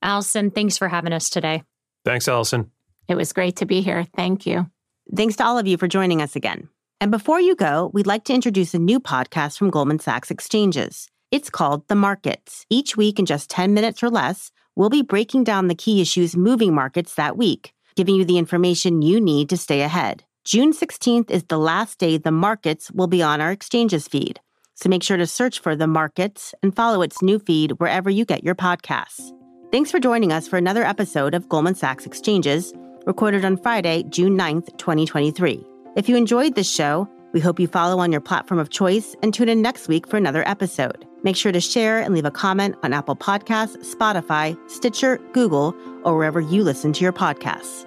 Allison, 0.02 0.50
thanks 0.50 0.78
for 0.78 0.88
having 0.88 1.12
us 1.12 1.30
today. 1.30 1.62
Thanks, 2.04 2.26
Allison. 2.26 2.70
It 3.08 3.14
was 3.14 3.32
great 3.32 3.56
to 3.56 3.66
be 3.66 3.82
here. 3.82 4.06
Thank 4.16 4.46
you. 4.46 4.66
Thanks 5.14 5.36
to 5.36 5.44
all 5.44 5.58
of 5.58 5.66
you 5.66 5.76
for 5.76 5.88
joining 5.88 6.22
us 6.22 6.36
again. 6.36 6.68
And 7.00 7.10
before 7.10 7.40
you 7.40 7.54
go, 7.54 7.90
we'd 7.92 8.06
like 8.06 8.24
to 8.24 8.34
introduce 8.34 8.74
a 8.74 8.78
new 8.78 9.00
podcast 9.00 9.58
from 9.58 9.70
Goldman 9.70 9.98
Sachs 9.98 10.30
Exchanges. 10.30 11.08
It's 11.30 11.50
called 11.50 11.86
The 11.88 11.94
Markets. 11.94 12.66
Each 12.68 12.96
week, 12.96 13.18
in 13.18 13.26
just 13.26 13.50
10 13.50 13.72
minutes 13.72 14.02
or 14.02 14.10
less, 14.10 14.50
we'll 14.76 14.90
be 14.90 15.02
breaking 15.02 15.44
down 15.44 15.68
the 15.68 15.74
key 15.74 16.00
issues 16.00 16.36
moving 16.36 16.74
markets 16.74 17.14
that 17.14 17.36
week, 17.36 17.72
giving 17.96 18.16
you 18.16 18.24
the 18.24 18.38
information 18.38 19.02
you 19.02 19.20
need 19.20 19.48
to 19.50 19.56
stay 19.56 19.82
ahead. 19.82 20.24
June 20.44 20.72
16th 20.72 21.30
is 21.30 21.44
the 21.44 21.58
last 21.58 21.98
day 21.98 22.16
the 22.16 22.30
markets 22.30 22.90
will 22.90 23.06
be 23.06 23.22
on 23.22 23.40
our 23.40 23.52
exchanges 23.52 24.08
feed. 24.08 24.40
So 24.80 24.88
make 24.88 25.02
sure 25.02 25.18
to 25.18 25.26
search 25.26 25.60
for 25.60 25.76
the 25.76 25.86
markets 25.86 26.54
and 26.62 26.74
follow 26.74 27.02
its 27.02 27.20
new 27.20 27.38
feed 27.38 27.72
wherever 27.72 28.08
you 28.08 28.24
get 28.24 28.42
your 28.42 28.54
podcasts. 28.54 29.30
Thanks 29.70 29.90
for 29.90 30.00
joining 30.00 30.32
us 30.32 30.48
for 30.48 30.56
another 30.56 30.82
episode 30.82 31.34
of 31.34 31.48
Goldman 31.50 31.74
Sachs 31.74 32.06
Exchanges, 32.06 32.72
recorded 33.04 33.44
on 33.44 33.58
Friday, 33.58 34.04
June 34.08 34.38
9th, 34.38 34.76
2023. 34.78 35.66
If 35.96 36.08
you 36.08 36.16
enjoyed 36.16 36.54
this 36.54 36.70
show, 36.70 37.06
we 37.34 37.40
hope 37.40 37.60
you 37.60 37.66
follow 37.66 37.98
on 37.98 38.10
your 38.10 38.22
platform 38.22 38.58
of 38.58 38.70
choice 38.70 39.14
and 39.22 39.34
tune 39.34 39.50
in 39.50 39.60
next 39.60 39.86
week 39.86 40.08
for 40.08 40.16
another 40.16 40.48
episode. 40.48 41.06
Make 41.22 41.36
sure 41.36 41.52
to 41.52 41.60
share 41.60 41.98
and 41.98 42.14
leave 42.14 42.24
a 42.24 42.30
comment 42.30 42.74
on 42.82 42.94
Apple 42.94 43.16
Podcasts, 43.16 43.94
Spotify, 43.94 44.56
Stitcher, 44.70 45.18
Google, 45.32 45.76
or 46.04 46.16
wherever 46.16 46.40
you 46.40 46.64
listen 46.64 46.94
to 46.94 47.02
your 47.02 47.12
podcasts. 47.12 47.86